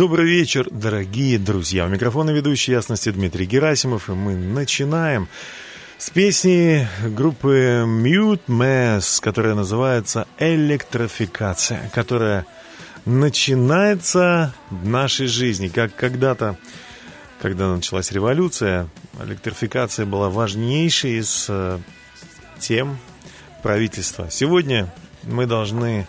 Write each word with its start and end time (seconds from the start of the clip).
Добрый 0.00 0.24
вечер, 0.24 0.66
дорогие 0.70 1.38
друзья. 1.38 1.84
У 1.84 1.88
микрофона 1.90 2.30
ведущий 2.30 2.72
ясности 2.72 3.10
Дмитрий 3.10 3.44
Герасимов, 3.44 4.08
и 4.08 4.12
мы 4.12 4.34
начинаем 4.34 5.28
с 5.98 6.08
песни 6.08 6.88
группы 7.04 7.84
Mute 7.86 8.40
Mass, 8.48 9.20
которая 9.20 9.54
называется 9.54 10.26
«Электрификация», 10.38 11.90
которая 11.92 12.46
начинается 13.04 14.54
в 14.70 14.88
нашей 14.88 15.26
жизни, 15.26 15.68
как 15.68 15.94
когда-то, 15.94 16.56
когда 17.42 17.68
началась 17.68 18.10
революция, 18.10 18.88
электрификация 19.22 20.06
была 20.06 20.30
важнейшей 20.30 21.18
из 21.18 21.44
э, 21.50 21.78
тем 22.58 22.96
правительства. 23.62 24.28
Сегодня 24.30 24.90
мы 25.24 25.44
должны 25.44 26.06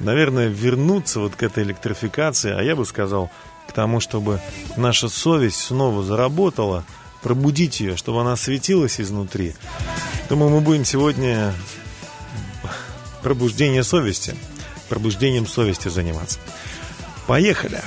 наверное, 0.00 0.48
вернуться 0.48 1.20
вот 1.20 1.34
к 1.36 1.42
этой 1.42 1.64
электрификации, 1.64 2.52
а 2.52 2.62
я 2.62 2.76
бы 2.76 2.84
сказал, 2.84 3.30
к 3.68 3.72
тому, 3.72 4.00
чтобы 4.00 4.40
наша 4.76 5.08
совесть 5.08 5.60
снова 5.60 6.02
заработала, 6.02 6.84
пробудить 7.22 7.80
ее, 7.80 7.96
чтобы 7.96 8.20
она 8.20 8.36
светилась 8.36 9.00
изнутри. 9.00 9.54
Думаю, 10.28 10.50
мы 10.50 10.60
будем 10.60 10.84
сегодня 10.84 11.52
пробуждение 13.22 13.82
совести, 13.82 14.36
пробуждением 14.88 15.46
совести 15.46 15.88
заниматься. 15.88 16.38
Поехали! 17.26 17.80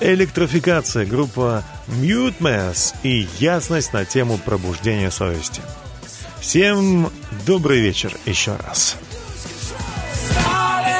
Электрификация, 0.00 1.06
группа 1.06 1.64
Mute 1.86 2.38
Mass 2.40 2.94
и 3.02 3.28
ясность 3.38 3.92
на 3.92 4.04
тему 4.04 4.38
пробуждения 4.38 5.10
совести. 5.10 5.62
Всем 6.40 7.10
добрый 7.46 7.80
вечер 7.80 8.16
еще 8.26 8.56
раз. 8.56 8.96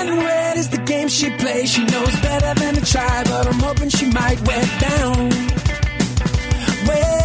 All 0.05 0.11
and 0.13 0.23
red 0.23 0.57
is 0.59 0.69
the 0.69 0.79
game 0.79 1.09
she 1.09 1.31
plays. 1.31 1.73
She 1.73 1.83
knows 1.85 2.15
better 2.21 2.61
than 2.61 2.75
to 2.75 2.85
try, 2.85 3.25
but 3.25 3.47
I'm 3.47 3.59
hoping 3.59 3.89
she 3.89 4.07
might 4.07 4.39
wear 4.47 4.65
down. 4.79 5.31
Wear 6.87 7.24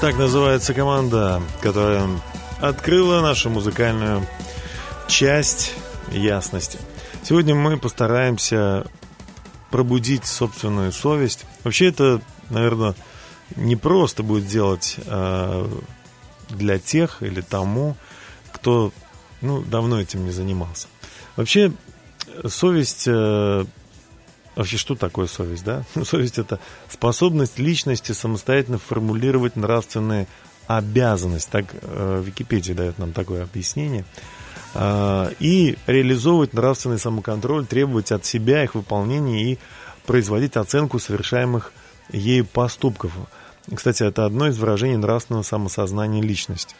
так 0.00 0.16
называется 0.16 0.72
команда, 0.72 1.42
которая 1.60 2.08
открыла 2.58 3.20
нашу 3.20 3.50
музыкальную 3.50 4.26
часть 5.08 5.74
ясности. 6.10 6.78
Сегодня 7.22 7.54
мы 7.54 7.76
постараемся 7.76 8.86
пробудить 9.70 10.24
собственную 10.24 10.92
совесть. 10.92 11.44
Вообще 11.64 11.88
это, 11.88 12.22
наверное, 12.48 12.94
не 13.56 13.76
просто 13.76 14.22
будет 14.22 14.46
делать 14.46 14.96
э, 15.04 15.68
для 16.48 16.78
тех 16.78 17.22
или 17.22 17.42
тому, 17.42 17.94
кто 18.52 18.92
ну, 19.42 19.60
давно 19.60 20.00
этим 20.00 20.24
не 20.24 20.30
занимался. 20.30 20.88
Вообще 21.36 21.72
совесть 22.48 23.04
э, 23.06 23.66
Вообще, 24.56 24.76
что 24.76 24.94
такое 24.94 25.26
совесть, 25.26 25.64
да? 25.64 25.84
Совесть– 26.04 26.38
это 26.38 26.58
способность 26.88 27.58
личности 27.58 28.12
самостоятельно 28.12 28.78
формулировать 28.78 29.56
нравственные 29.56 30.26
обязанности. 30.66 31.50
Так 31.50 31.66
э, 31.72 32.22
Википедия 32.24 32.74
дает 32.74 32.98
нам 32.98 33.12
такое 33.12 33.42
объяснение. 33.42 34.04
А, 34.74 35.30
и 35.40 35.76
реализовывать 35.86 36.52
нравственный 36.52 36.98
самоконтроль, 36.98 37.66
требовать 37.66 38.12
от 38.12 38.24
себя 38.24 38.62
их 38.62 38.74
выполнения 38.74 39.52
и 39.52 39.58
производить 40.06 40.56
оценку 40.56 40.98
совершаемых 40.98 41.72
ею 42.12 42.46
поступков. 42.46 43.12
Кстати, 43.74 44.02
это 44.02 44.24
одно 44.24 44.48
из 44.48 44.58
выражений 44.58 44.96
нравственного 44.96 45.42
самосознания 45.42 46.22
личности. 46.22 46.74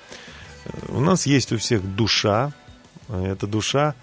Э, 0.64 0.70
У 0.88 1.00
нас 1.00 1.26
есть 1.26 1.52
у 1.52 1.58
всех 1.58 1.82
душа. 1.96 2.52
Эта 3.08 3.48
душа 3.48 3.94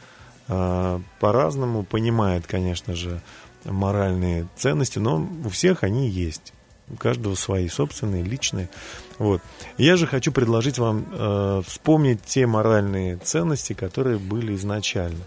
э, 0.50 1.00
по-разному 1.20 1.84
понимает, 1.84 2.46
конечно 2.46 2.94
же, 2.94 3.22
моральные 3.68 4.48
ценности, 4.56 5.00
но 5.00 5.28
у 5.46 5.50
всех 5.50 5.84
они 5.84 6.10
есть. 6.10 6.54
У 6.90 6.96
каждого 6.96 7.36
свои 7.36 7.68
собственные, 7.68 8.24
личные. 8.24 8.70
Вот. 9.18 9.42
Я 9.78 9.98
же 9.98 10.08
хочу 10.08 10.32
предложить 10.32 10.78
вам 10.78 11.06
э, 11.12 11.62
вспомнить 11.66 12.22
те 12.24 12.48
моральные 12.48 13.18
ценности, 13.18 13.74
которые 13.74 14.18
были 14.18 14.56
изначально. 14.56 15.24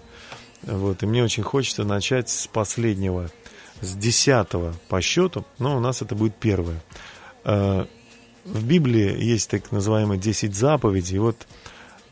Вот. 0.63 1.03
И 1.03 1.07
мне 1.07 1.23
очень 1.23 1.43
хочется 1.43 1.85
начать 1.85 2.31
с 2.31 2.47
последнего, 2.47 3.31
с 3.83 3.95
десятого 3.95 4.75
по 4.89 5.03
счету, 5.03 5.45
но 5.59 5.77
у 5.77 5.81
нас 5.81 6.01
это 6.01 6.15
будет 6.15 6.35
первое. 6.37 6.81
Э, 7.45 7.85
в 8.45 8.65
Библии 8.65 9.23
есть 9.23 9.51
так 9.51 9.71
называемые 9.71 10.19
10 10.19 10.55
заповедей. 10.55 11.17
И 11.17 11.21
вот 11.21 11.47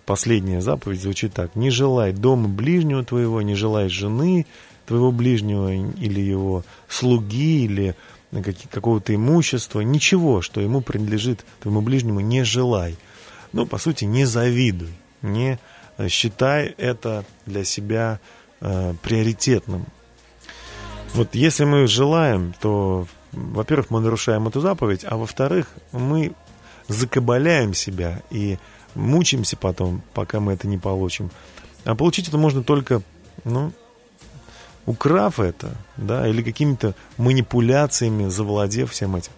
последняя 0.04 0.60
заповедь 0.60 1.02
звучит 1.02 1.32
так. 1.34 1.54
«Не 1.54 1.70
желай 1.70 2.12
дома 2.12 2.48
ближнего 2.48 3.04
твоего, 3.04 3.42
не 3.42 3.54
желай 3.54 3.88
жены 3.88 4.46
твоего 4.88 5.12
ближнего 5.12 5.72
или 5.72 6.20
его 6.20 6.64
слуги, 6.88 7.64
или 7.64 7.94
какого-то 8.70 9.14
имущества, 9.14 9.80
ничего, 9.80 10.42
что 10.42 10.60
ему 10.60 10.80
принадлежит 10.80 11.44
твоему 11.60 11.80
ближнему, 11.82 12.20
не 12.20 12.42
желай». 12.42 12.96
Ну, 13.52 13.66
по 13.66 13.78
сути, 13.78 14.04
не 14.04 14.24
завидуй, 14.24 14.92
не 15.22 15.58
э, 15.96 16.08
считай 16.08 16.74
это 16.76 17.24
для 17.46 17.64
себя 17.64 18.20
э, 18.60 18.94
приоритетным. 19.02 19.86
Вот 21.14 21.34
если 21.34 21.64
мы 21.64 21.86
желаем, 21.86 22.54
то, 22.60 23.06
во-первых, 23.32 23.90
мы 23.90 24.00
нарушаем 24.00 24.46
эту 24.48 24.60
заповедь, 24.60 25.04
а 25.08 25.16
во-вторых, 25.16 25.68
мы 25.92 26.32
закабаляем 26.88 27.72
себя 27.72 28.22
и 28.30 28.58
мучаемся 28.94 29.56
потом, 29.56 30.02
пока 30.12 30.40
мы 30.40 30.52
это 30.52 30.68
не 30.68 30.76
получим. 30.76 31.30
А 31.84 31.94
получить 31.94 32.28
это 32.28 32.36
можно 32.36 32.62
только, 32.62 33.02
ну, 33.44 33.72
украв 34.88 35.38
это, 35.38 35.76
да, 35.96 36.26
или 36.26 36.42
какими-то 36.42 36.94
манипуляциями 37.18 38.28
завладев 38.28 38.92
всем 38.92 39.16
этим. 39.16 39.32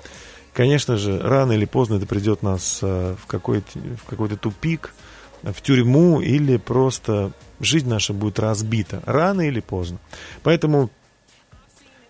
Конечно 0.52 0.97
же, 0.97 1.19
рано 1.19 1.52
или 1.52 1.64
поздно 1.64 1.97
это 1.97 2.06
придет 2.06 2.43
нас 2.43 2.79
э, 2.82 3.17
в 3.20 3.26
какой-то, 3.26 3.79
в 4.02 4.08
какой-то 4.08 4.37
тупик, 4.37 4.94
в 5.43 5.61
тюрьму 5.61 6.20
или 6.20 6.56
просто 6.56 7.32
жизнь 7.61 7.88
наша 7.88 8.12
будет 8.12 8.38
разбита. 8.38 9.02
Рано 9.06 9.41
или 9.43 9.61
поздно. 9.61 9.99
Поэтому 10.43 10.91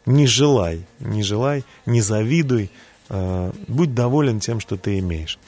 не 0.05 0.27
желай, 0.27 0.85
не 0.99 1.23
желай, 1.23 1.65
не 1.87 2.03
завидуй, 2.03 2.71
э, 3.09 3.53
будь 3.69 3.95
доволен 3.95 4.41
тем, 4.41 4.61
что 4.61 4.77
ты 4.77 4.99
имеешь. 4.99 5.39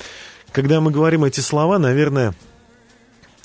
Когда 0.51 0.81
мы 0.81 0.91
говорим 0.91 1.25
эти 1.25 1.41
слова, 1.41 1.79
наверное, 1.79 2.35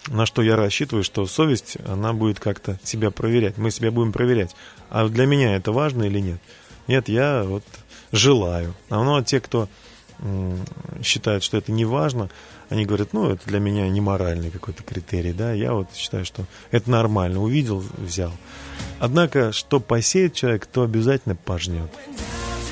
на 0.07 0.25
что 0.25 0.41
я 0.41 0.55
рассчитываю, 0.55 1.03
что 1.03 1.25
совесть, 1.25 1.77
она 1.85 2.13
будет 2.13 2.39
как-то 2.39 2.79
себя 2.83 3.11
проверять. 3.11 3.57
Мы 3.57 3.71
себя 3.71 3.91
будем 3.91 4.11
проверять. 4.11 4.55
А 4.89 5.07
для 5.07 5.25
меня 5.25 5.55
это 5.55 5.71
важно 5.71 6.03
или 6.03 6.19
нет? 6.19 6.39
Нет, 6.87 7.09
я 7.09 7.43
вот 7.43 7.63
желаю. 8.11 8.73
А 8.89 9.03
ну, 9.03 9.17
а 9.17 9.23
те, 9.23 9.39
кто 9.39 9.67
считают, 11.03 11.43
что 11.43 11.57
это 11.57 11.71
не 11.71 11.85
важно, 11.85 12.29
они 12.69 12.85
говорят, 12.85 13.13
ну, 13.13 13.29
это 13.29 13.45
для 13.45 13.59
меня 13.59 13.87
не 13.87 14.01
моральный 14.01 14.49
какой-то 14.49 14.83
критерий, 14.83 15.31
да, 15.31 15.53
я 15.53 15.73
вот 15.73 15.89
считаю, 15.93 16.25
что 16.25 16.45
это 16.71 16.89
нормально, 16.89 17.41
увидел, 17.41 17.83
взял. 17.97 18.31
Однако, 18.99 19.51
что 19.51 19.79
посеет 19.79 20.33
человек, 20.33 20.65
то 20.65 20.83
обязательно 20.83 21.35
пожнет. 21.35 21.91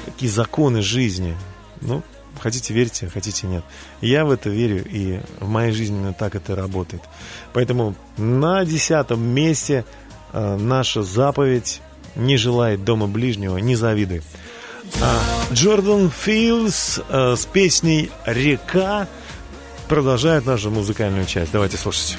Какие 0.05 0.29
законы 0.29 0.81
жизни, 0.81 1.35
ну, 1.81 2.01
хотите 2.39 2.73
верьте, 2.73 3.09
хотите 3.09 3.47
нет. 3.47 3.63
Я 4.01 4.25
в 4.25 4.31
это 4.31 4.49
верю, 4.49 4.83
и 4.85 5.19
в 5.39 5.47
моей 5.47 5.71
жизни 5.71 5.97
именно 5.97 6.13
так 6.13 6.35
это 6.35 6.55
работает. 6.55 7.03
Поэтому 7.53 7.95
на 8.17 8.65
десятом 8.65 9.21
месте 9.23 9.85
э, 10.33 10.57
наша 10.57 11.03
заповедь 11.03 11.81
«Не 12.15 12.37
желает 12.37 12.83
дома 12.83 13.07
ближнего, 13.07 13.57
не 13.57 13.75
завидуй». 13.75 14.21
А 15.01 15.19
Джордан 15.51 16.09
Филдс 16.09 16.99
э, 17.09 17.35
с 17.35 17.45
песней 17.45 18.11
«Река» 18.25 19.07
продолжает 19.87 20.45
нашу 20.45 20.71
музыкальную 20.71 21.25
часть. 21.25 21.51
Давайте 21.51 21.77
слушать. 21.77 22.17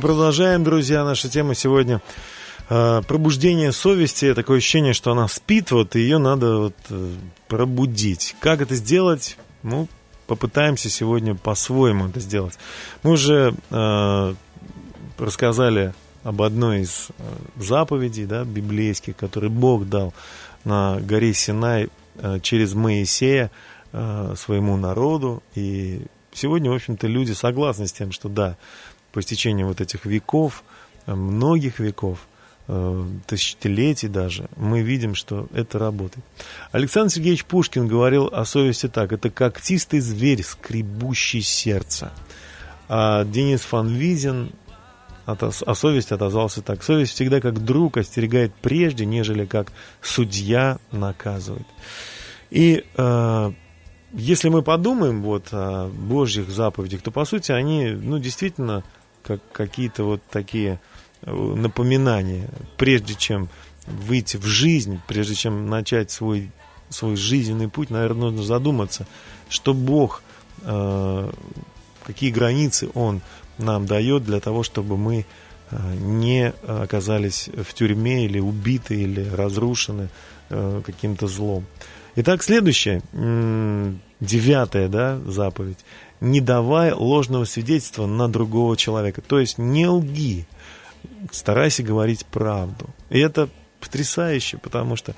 Продолжаем, 0.00 0.62
друзья, 0.62 1.04
наша 1.04 1.28
тема 1.28 1.54
сегодня 1.54 2.02
э, 2.68 3.02
пробуждение 3.06 3.72
совести. 3.72 4.34
Такое 4.34 4.58
ощущение, 4.58 4.92
что 4.92 5.12
она 5.12 5.26
спит, 5.26 5.70
вот 5.70 5.96
и 5.96 6.00
ее 6.00 6.18
надо 6.18 6.56
вот, 6.58 6.74
э, 6.90 7.12
пробудить. 7.48 8.36
Как 8.40 8.60
это 8.60 8.74
сделать? 8.74 9.38
Ну, 9.62 9.88
попытаемся 10.26 10.90
сегодня 10.90 11.34
по-своему 11.34 12.08
это 12.08 12.20
сделать. 12.20 12.58
Мы 13.02 13.12
уже 13.12 13.54
э, 13.70 14.34
рассказали 15.18 15.94
об 16.24 16.42
одной 16.42 16.80
из 16.80 17.08
э, 17.18 17.22
заповедей 17.56 18.26
да, 18.26 18.44
библейских, 18.44 19.16
которые 19.16 19.50
Бог 19.50 19.88
дал 19.88 20.12
на 20.64 20.98
горе 21.00 21.32
Синай 21.32 21.88
э, 22.16 22.40
через 22.42 22.74
Моисея 22.74 23.50
э, 23.92 24.34
своему 24.36 24.76
народу. 24.76 25.42
И 25.54 26.02
сегодня, 26.32 26.70
в 26.70 26.74
общем-то, 26.74 27.06
люди 27.06 27.32
согласны 27.32 27.86
с 27.86 27.92
тем, 27.92 28.12
что 28.12 28.28
да, 28.28 28.56
по 29.16 29.20
истечению 29.20 29.68
вот 29.68 29.80
этих 29.80 30.04
веков, 30.04 30.62
э, 31.06 31.14
многих 31.14 31.78
веков, 31.78 32.18
э, 32.68 33.04
тысячелетий 33.26 34.08
даже, 34.08 34.50
мы 34.56 34.82
видим, 34.82 35.14
что 35.14 35.48
это 35.54 35.78
работает. 35.78 36.22
Александр 36.70 37.14
Сергеевич 37.14 37.46
Пушкин 37.46 37.88
говорил 37.88 38.26
о 38.26 38.44
совести 38.44 38.88
так. 38.88 39.12
Это 39.12 39.30
когтистый 39.30 40.00
зверь, 40.00 40.42
скребущий 40.42 41.40
сердце. 41.40 42.12
А 42.90 43.24
Денис 43.24 43.62
Фан 43.62 43.88
Визин 43.88 44.50
о 45.24 45.74
совести 45.74 46.12
отозвался 46.12 46.60
так. 46.60 46.82
Совесть 46.82 47.14
всегда 47.14 47.40
как 47.40 47.64
друг 47.64 47.96
остерегает 47.96 48.52
прежде, 48.60 49.06
нежели 49.06 49.46
как 49.46 49.72
судья 50.02 50.76
наказывает. 50.92 51.66
И 52.50 52.84
э, 52.94 53.52
если 54.12 54.50
мы 54.50 54.62
подумаем 54.62 55.22
вот 55.22 55.48
о 55.52 55.88
Божьих 55.88 56.50
заповедях, 56.50 57.00
то 57.00 57.10
по 57.10 57.24
сути 57.24 57.52
они, 57.52 57.88
ну, 57.88 58.18
действительно, 58.18 58.84
как 59.26 59.40
какие-то 59.52 60.04
вот 60.04 60.22
такие 60.30 60.80
э, 61.22 61.32
напоминания, 61.32 62.48
прежде 62.76 63.14
чем 63.14 63.48
выйти 63.86 64.36
в 64.36 64.44
жизнь, 64.44 65.00
прежде 65.06 65.34
чем 65.34 65.68
начать 65.68 66.10
свой, 66.10 66.50
свой 66.88 67.16
жизненный 67.16 67.68
путь, 67.68 67.90
наверное, 67.90 68.30
нужно 68.30 68.42
задуматься, 68.42 69.06
что 69.48 69.74
Бог, 69.74 70.22
э, 70.62 71.30
какие 72.04 72.30
границы 72.30 72.88
Он 72.94 73.20
нам 73.58 73.86
дает 73.86 74.24
для 74.24 74.40
того, 74.40 74.62
чтобы 74.62 74.96
мы 74.96 75.26
э, 75.70 75.94
не 75.96 76.52
оказались 76.66 77.48
в 77.48 77.74
тюрьме 77.74 78.24
или 78.26 78.38
убиты, 78.38 78.94
или 78.94 79.28
разрушены 79.28 80.08
каким-то 80.48 81.26
злом. 81.26 81.64
Итак, 82.14 82.44
следующее, 82.44 83.02
девятая 84.20 84.88
да, 84.88 85.18
заповедь. 85.26 85.78
Не 86.20 86.40
давай 86.40 86.92
ложного 86.92 87.44
свидетельства 87.44 88.06
на 88.06 88.28
другого 88.28 88.76
человека. 88.76 89.20
То 89.20 89.38
есть 89.38 89.58
не 89.58 89.86
лги, 89.86 90.46
старайся 91.30 91.82
говорить 91.82 92.24
правду. 92.26 92.86
И 93.10 93.18
это 93.18 93.48
потрясающе, 93.80 94.58
потому 94.58 94.96
что 94.96 95.14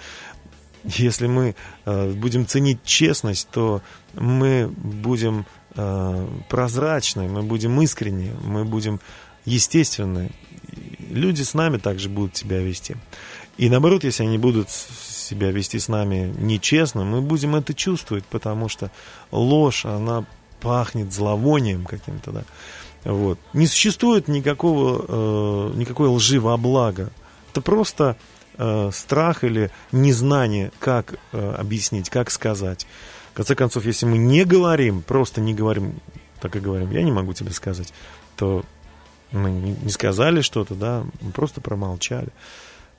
если 0.85 1.27
мы 1.27 1.55
э, 1.85 2.13
будем 2.13 2.47
ценить 2.47 2.83
честность, 2.85 3.49
то 3.51 3.83
мы 4.15 4.69
будем 4.77 5.47
э, 5.75 6.29
прозрачны, 6.49 7.29
мы 7.29 7.43
будем 7.43 7.81
искренни, 7.81 8.33
мы 8.45 8.65
будем 8.65 9.01
естественны. 9.45 10.31
Люди 11.11 11.43
с 11.43 11.55
нами 11.55 11.79
также 11.79 12.09
будут 12.09 12.37
себя 12.37 12.59
вести. 12.59 12.97
И 13.57 13.69
наоборот, 13.69 14.05
если 14.05 14.23
они 14.23 14.39
будут 14.39 14.71
себя 14.71 15.51
вести 15.51 15.79
с 15.79 15.89
нами 15.89 16.33
нечестно, 16.39 17.05
мы 17.05 17.21
будем 17.21 17.57
это 17.57 17.75
чувствовать, 17.75 18.25
потому 18.25 18.69
что 18.69 18.91
ложь, 19.33 19.85
она 19.85 20.25
пахнет 20.61 21.13
зловонием 21.13 21.85
каким-то, 21.85 22.33
да. 22.33 22.45
Вот. 23.05 23.39
Не 23.53 23.67
существует 23.67 24.29
никакого, 24.29 25.05
э, 25.09 25.73
никакой 25.77 26.09
лжи 26.09 26.41
во 26.41 26.57
благо. 26.57 27.11
Это 27.51 27.61
просто 27.61 28.17
э, 28.57 28.91
страх 28.93 29.45
или 29.45 29.71
незнание, 29.93 30.73
как 30.79 31.15
э, 31.33 31.55
объяснить, 31.59 32.11
как 32.11 32.31
сказать. 32.31 32.87
В 33.33 33.37
конце 33.37 33.55
концов, 33.55 33.85
если 33.85 34.07
мы 34.07 34.19
не 34.19 34.45
говорим, 34.45 35.03
просто 35.03 35.41
не 35.41 35.55
говорим, 35.55 35.95
так 36.41 36.57
и 36.57 36.61
говорим, 36.61 36.91
я 36.91 37.03
не 37.03 37.13
могу 37.13 37.33
тебе 37.35 37.53
сказать, 37.53 37.93
то 38.37 38.65
мы 39.31 39.51
не 39.51 39.91
сказали 39.91 40.41
что-то, 40.41 40.75
да, 40.75 41.05
мы 41.21 41.31
просто 41.33 41.61
промолчали. 41.61 42.31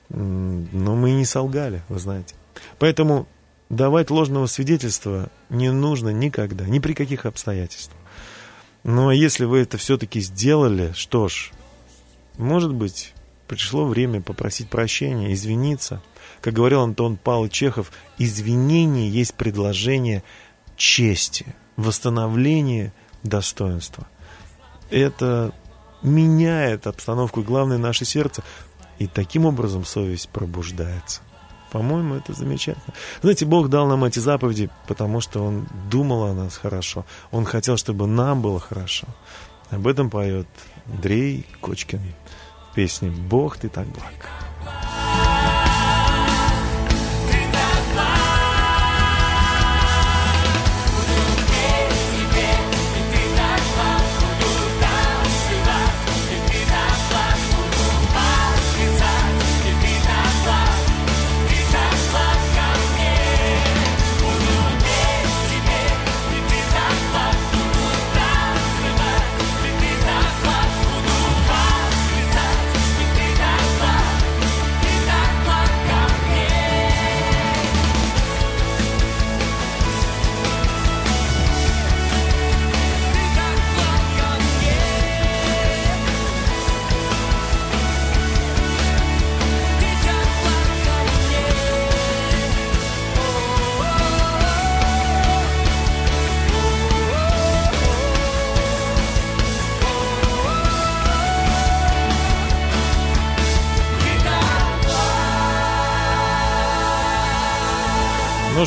Но 0.08 0.96
мы 0.96 1.12
не 1.12 1.24
солгали, 1.24 1.82
вы 1.88 1.98
знаете. 1.98 2.34
Поэтому 2.78 3.26
давать 3.70 4.10
ложного 4.10 4.46
свидетельства 4.46 5.30
не 5.48 5.70
нужно 5.70 6.10
никогда, 6.10 6.66
ни 6.66 6.80
при 6.80 6.92
каких 6.92 7.24
обстоятельствах. 7.24 7.96
Но 8.82 9.12
если 9.12 9.44
вы 9.44 9.60
это 9.60 9.78
все-таки 9.78 10.20
сделали, 10.20 10.92
что 10.94 11.28
ж, 11.28 11.52
может 12.36 12.74
быть, 12.74 13.14
пришло 13.46 13.86
время 13.86 14.20
попросить 14.20 14.68
прощения, 14.68 15.32
извиниться. 15.32 16.02
Как 16.40 16.54
говорил 16.54 16.80
Антон 16.80 17.16
Павлович 17.16 17.52
Чехов, 17.52 17.92
извинение 18.18 19.10
есть 19.10 19.34
предложение 19.34 20.24
чести, 20.76 21.46
восстановление 21.76 22.92
достоинства. 23.22 24.06
Это 24.90 25.52
меняет 26.02 26.86
обстановку, 26.86 27.42
главное, 27.42 27.78
наше 27.78 28.04
сердце. 28.04 28.42
И 28.98 29.06
таким 29.06 29.46
образом 29.46 29.84
совесть 29.84 30.28
пробуждается. 30.30 31.20
По-моему, 31.72 32.14
это 32.14 32.32
замечательно. 32.32 32.94
Знаете, 33.22 33.46
Бог 33.46 33.68
дал 33.68 33.86
нам 33.86 34.04
эти 34.04 34.18
заповеди, 34.18 34.70
потому 34.86 35.20
что 35.20 35.44
Он 35.44 35.66
думал 35.90 36.24
о 36.24 36.34
нас 36.34 36.56
хорошо. 36.56 37.04
Он 37.30 37.44
хотел, 37.44 37.76
чтобы 37.76 38.06
нам 38.06 38.42
было 38.42 38.60
хорошо. 38.60 39.06
Об 39.70 39.86
этом 39.86 40.10
поет 40.10 40.48
Андрей 40.92 41.46
Кочкин 41.60 42.00
в 42.70 42.74
песне 42.74 43.10
«Бог, 43.10 43.56
ты 43.56 43.68
так 43.68 43.86
благ». 43.86 44.99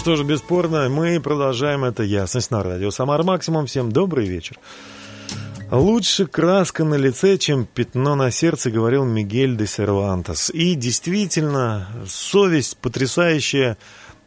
Что 0.03 0.17
же, 0.17 0.25
бесспорно, 0.25 0.89
мы 0.89 1.21
продолжаем 1.21 1.85
это 1.85 2.03
ясность 2.03 2.51
на 2.51 2.61
радио 2.61 2.91
Самар 2.91 3.23
Максимум. 3.23 3.67
Всем 3.67 3.89
добрый 3.89 4.27
вечер. 4.27 4.59
Лучше 5.71 6.27
краска 6.27 6.83
на 6.83 6.95
лице, 6.95 7.37
чем 7.37 7.65
пятно 7.65 8.15
на 8.15 8.29
сердце, 8.29 8.69
говорил 8.69 9.05
Мигель 9.05 9.55
де 9.55 9.65
Сервантес. 9.65 10.49
И 10.49 10.75
действительно, 10.75 11.87
совесть 12.05 12.75
потрясающая 12.79 13.77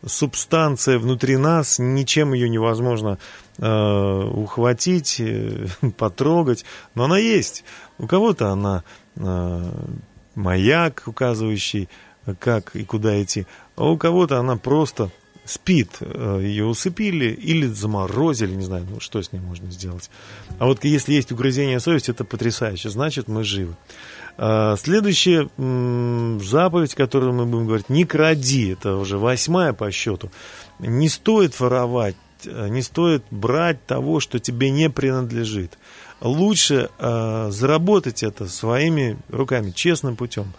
субстанция 0.03 0.99
внутри 0.99 1.37
нас, 1.37 1.79
ничем 1.79 2.33
ее 2.33 2.49
невозможно 2.49 3.19
э, 3.59 4.31
ухватить, 4.33 5.21
э, 5.21 5.67
потрогать, 5.99 6.65
но 6.95 7.05
она 7.05 7.19
есть. 7.19 7.65
У 7.99 8.07
кого-то 8.07 8.49
она 8.49 8.83
э, 9.17 9.63
маяк, 10.35 11.03
указывающий, 11.05 11.91
как 12.39 12.75
и 12.75 12.83
куда 12.83 13.23
идти, 13.23 13.47
а 13.77 13.91
у 13.91 13.99
кого-то 13.99 14.39
она 14.39 14.57
просто 14.57 15.11
спит, 15.47 15.97
э, 16.01 16.41
ее 16.43 16.65
усыпили 16.67 17.27
или 17.27 17.67
заморозили, 17.67 18.55
не 18.55 18.65
знаю, 18.65 18.87
ну, 18.91 19.01
что 19.01 19.23
с 19.23 19.33
ней 19.33 19.41
можно 19.41 19.71
сделать. 19.71 20.11
А 20.59 20.67
вот 20.67 20.85
если 20.85 21.15
есть 21.15 21.33
угрызение 21.33 21.81
совести, 21.81 22.11
это 22.11 22.25
потрясающе, 22.25 22.91
значит, 22.91 23.29
мы 23.29 23.45
живы. 23.45 23.77
А, 24.39 24.77
Следующая 24.77 25.49
заповедь, 26.45 26.95
которую 26.95 27.33
мы 27.33 27.47
будем 27.47 27.67
говорить, 27.67 27.89
не 27.89 28.05
кради, 28.05 28.71
это 28.71 28.97
уже 28.97 29.19
восьмая 29.19 29.73
по 29.73 29.91
счету. 29.91 30.31
Не 30.79 31.09
стоит 31.09 31.59
воровать, 31.59 32.17
э, 32.45 32.69
не 32.69 32.83
стоит 32.83 33.25
брать 33.31 33.85
того, 33.87 34.21
что 34.21 34.39
тебе 34.39 34.71
не 34.71 34.91
принадлежит. 34.91 35.79
Лучше 36.21 36.91
э, 36.99 37.49
заработать 37.51 38.23
это 38.23 38.49
своими 38.49 39.19
руками, 39.29 39.71
честным 39.71 40.17
путем. 40.17 40.53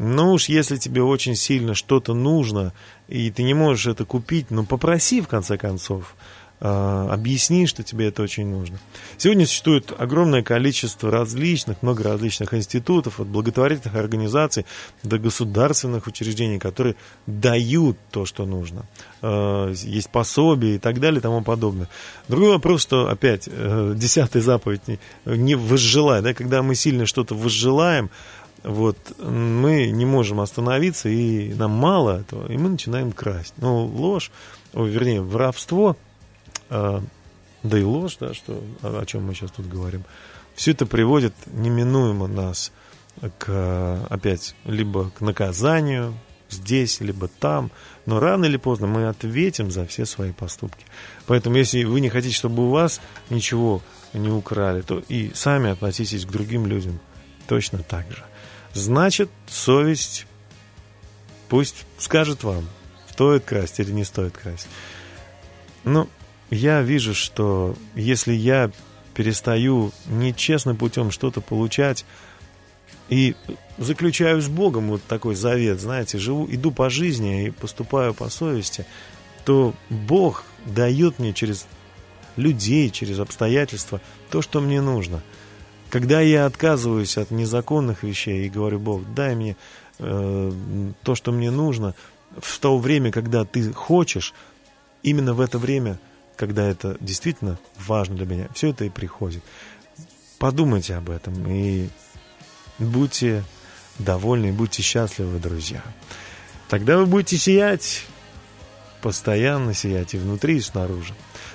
Ну 0.00 0.34
уж 0.34 0.48
если 0.48 0.76
тебе 0.76 1.02
очень 1.02 1.34
сильно 1.34 1.74
что-то 1.74 2.14
нужно, 2.14 2.72
и 3.08 3.30
ты 3.30 3.42
не 3.42 3.54
можешь 3.54 3.86
это 3.86 4.04
купить, 4.04 4.50
ну 4.50 4.64
попроси 4.64 5.20
в 5.20 5.28
конце 5.28 5.56
концов. 5.58 6.14
э, 6.60 7.08
Объясни, 7.10 7.66
что 7.66 7.82
тебе 7.82 8.08
это 8.08 8.22
очень 8.22 8.46
нужно. 8.46 8.78
Сегодня 9.16 9.46
существует 9.46 9.92
огромное 9.96 10.42
количество 10.42 11.10
различных, 11.10 11.82
много 11.82 12.02
различных 12.02 12.52
институтов, 12.52 13.20
от 13.20 13.28
благотворительных 13.28 13.94
организаций 13.94 14.64
до 15.04 15.18
государственных 15.18 16.06
учреждений, 16.08 16.58
которые 16.58 16.94
дают 17.26 17.96
то, 18.10 18.26
что 18.26 18.44
нужно. 18.44 18.82
Э, 19.22 19.72
Есть 19.96 20.10
пособия 20.10 20.74
и 20.74 20.78
так 20.78 20.98
далее 21.00 21.18
и 21.18 21.22
тому 21.22 21.42
подобное. 21.42 21.88
Другой 22.28 22.50
вопрос, 22.50 22.82
что 22.82 23.08
опять, 23.08 23.48
э, 23.50 23.94
десятая 23.96 24.42
заповедь, 24.42 24.82
не 25.26 25.54
возжелай. 25.54 26.22
Да? 26.22 26.34
Когда 26.34 26.62
мы 26.62 26.74
сильно 26.74 27.06
что-то 27.06 27.34
возжелаем, 27.36 28.10
вот, 28.62 28.96
мы 29.18 29.88
не 29.90 30.04
можем 30.04 30.40
остановиться, 30.40 31.08
и 31.08 31.54
нам 31.54 31.70
мало 31.72 32.20
этого, 32.20 32.50
и 32.50 32.56
мы 32.56 32.70
начинаем 32.70 33.12
красть. 33.12 33.54
Ну, 33.58 33.86
ложь, 33.86 34.30
о, 34.74 34.84
вернее, 34.84 35.22
воровство, 35.22 35.96
э, 36.70 37.00
да 37.62 37.78
и 37.78 37.82
ложь, 37.82 38.16
да, 38.18 38.34
что, 38.34 38.62
о, 38.82 39.00
о 39.00 39.06
чем 39.06 39.26
мы 39.26 39.34
сейчас 39.34 39.52
тут 39.52 39.68
говорим, 39.68 40.04
все 40.54 40.72
это 40.72 40.86
приводит 40.86 41.34
неминуемо 41.46 42.26
нас 42.26 42.72
к, 43.38 44.06
опять, 44.10 44.54
либо 44.64 45.10
к 45.10 45.20
наказанию 45.20 46.14
здесь, 46.50 47.00
либо 47.00 47.28
там, 47.28 47.70
но 48.06 48.20
рано 48.20 48.46
или 48.46 48.56
поздно 48.56 48.86
мы 48.86 49.06
ответим 49.08 49.70
за 49.70 49.86
все 49.86 50.06
свои 50.06 50.32
поступки. 50.32 50.84
Поэтому, 51.26 51.56
если 51.56 51.84
вы 51.84 52.00
не 52.00 52.08
хотите, 52.08 52.34
чтобы 52.34 52.66
у 52.66 52.70
вас 52.70 53.00
ничего 53.30 53.82
не 54.14 54.30
украли, 54.30 54.82
то 54.82 55.02
и 55.08 55.30
сами 55.34 55.70
относитесь 55.70 56.24
к 56.24 56.30
другим 56.30 56.66
людям 56.66 57.00
точно 57.46 57.82
так 57.82 58.10
же. 58.10 58.24
Значит, 58.74 59.30
совесть 59.48 60.26
пусть 61.48 61.84
скажет 61.98 62.44
вам, 62.44 62.68
стоит 63.10 63.44
красть 63.44 63.80
или 63.80 63.90
не 63.90 64.04
стоит 64.04 64.36
красть. 64.36 64.68
Ну, 65.84 66.08
я 66.50 66.82
вижу, 66.82 67.14
что 67.14 67.76
если 67.94 68.32
я 68.32 68.70
перестаю 69.14 69.92
нечестным 70.06 70.76
путем 70.76 71.10
что-то 71.10 71.40
получать 71.40 72.04
и 73.08 73.34
заключаю 73.78 74.40
с 74.40 74.46
Богом 74.46 74.88
вот 74.88 75.02
такой 75.02 75.34
завет, 75.34 75.80
знаете, 75.80 76.18
живу, 76.18 76.46
иду 76.48 76.70
по 76.70 76.90
жизни 76.90 77.46
и 77.46 77.50
поступаю 77.50 78.14
по 78.14 78.28
совести, 78.28 78.86
то 79.44 79.74
Бог 79.88 80.44
дает 80.66 81.18
мне 81.18 81.32
через 81.32 81.66
людей, 82.36 82.90
через 82.90 83.18
обстоятельства 83.18 84.00
то, 84.30 84.42
что 84.42 84.60
мне 84.60 84.80
нужно. 84.80 85.22
Когда 85.90 86.20
я 86.20 86.46
отказываюсь 86.46 87.16
от 87.16 87.30
незаконных 87.30 88.02
вещей 88.02 88.46
и 88.46 88.50
говорю, 88.50 88.78
Бог, 88.78 89.02
дай 89.14 89.34
мне 89.34 89.56
э, 89.98 90.52
то, 91.02 91.14
что 91.14 91.32
мне 91.32 91.50
нужно, 91.50 91.94
в 92.36 92.58
то 92.58 92.76
время, 92.78 93.10
когда 93.10 93.44
ты 93.44 93.72
хочешь, 93.72 94.34
именно 95.02 95.32
в 95.32 95.40
это 95.40 95.58
время, 95.58 95.98
когда 96.36 96.66
это 96.66 96.96
действительно 97.00 97.58
важно 97.86 98.16
для 98.16 98.26
меня, 98.26 98.48
все 98.54 98.68
это 98.68 98.84
и 98.84 98.90
приходит. 98.90 99.42
Подумайте 100.38 100.94
об 100.94 101.10
этом 101.10 101.34
и 101.48 101.88
будьте 102.78 103.42
довольны, 103.98 104.52
будьте 104.52 104.82
счастливы, 104.82 105.38
друзья. 105.38 105.82
Тогда 106.68 106.98
вы 106.98 107.06
будете 107.06 107.38
сиять, 107.38 108.04
постоянно 109.00 109.72
сиять 109.72 110.14
и 110.14 110.18
внутри, 110.18 110.58
и 110.58 110.60
снаружи. 110.60 111.14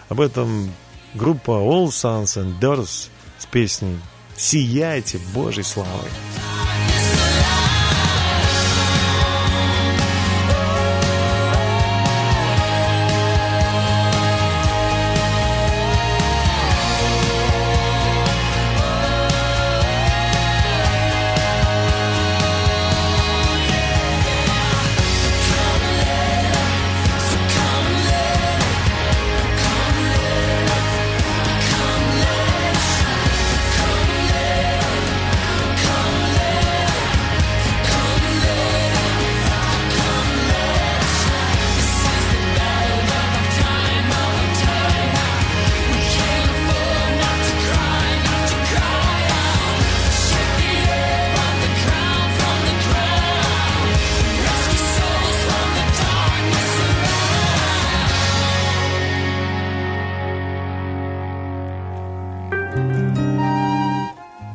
Об 0.09 0.19
этом 0.19 0.73
группа 1.13 1.51
All 1.51 1.87
Sons 1.87 2.41
and 2.43 2.59
Daughters 2.59 3.09
с 3.37 3.45
песней 3.45 3.99
«Сияйте 4.37 5.19
Божьей 5.33 5.63
славой». 5.63 6.09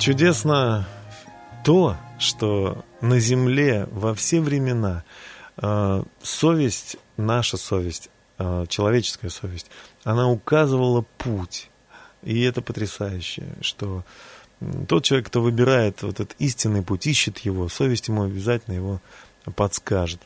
Чудесно 0.09 0.89
то, 1.67 1.99
что 2.19 2.83
на 3.03 3.21
земле 3.21 3.87
во 3.91 4.15
все 4.15 4.41
времена 4.41 5.05
э, 5.59 6.03
совесть, 6.23 6.97
наша 7.19 7.59
совесть, 7.59 8.09
э, 8.39 8.65
человеческая 8.71 9.29
совесть, 9.29 9.71
она 10.05 10.31
указывала 10.31 11.05
путь. 11.19 11.69
И 12.23 12.41
это 12.41 12.63
потрясающе, 12.63 13.49
что 13.61 14.03
тот 14.89 15.05
человек, 15.05 15.27
кто 15.27 15.43
выбирает 15.43 16.01
вот 16.01 16.21
этот 16.21 16.35
истинный 16.39 16.83
путь, 16.83 17.07
ищет 17.07 17.41
его, 17.41 17.69
совесть 17.69 18.09
ему 18.09 18.23
обязательно 18.23 18.77
его 18.77 19.03
подскажет. 19.55 20.21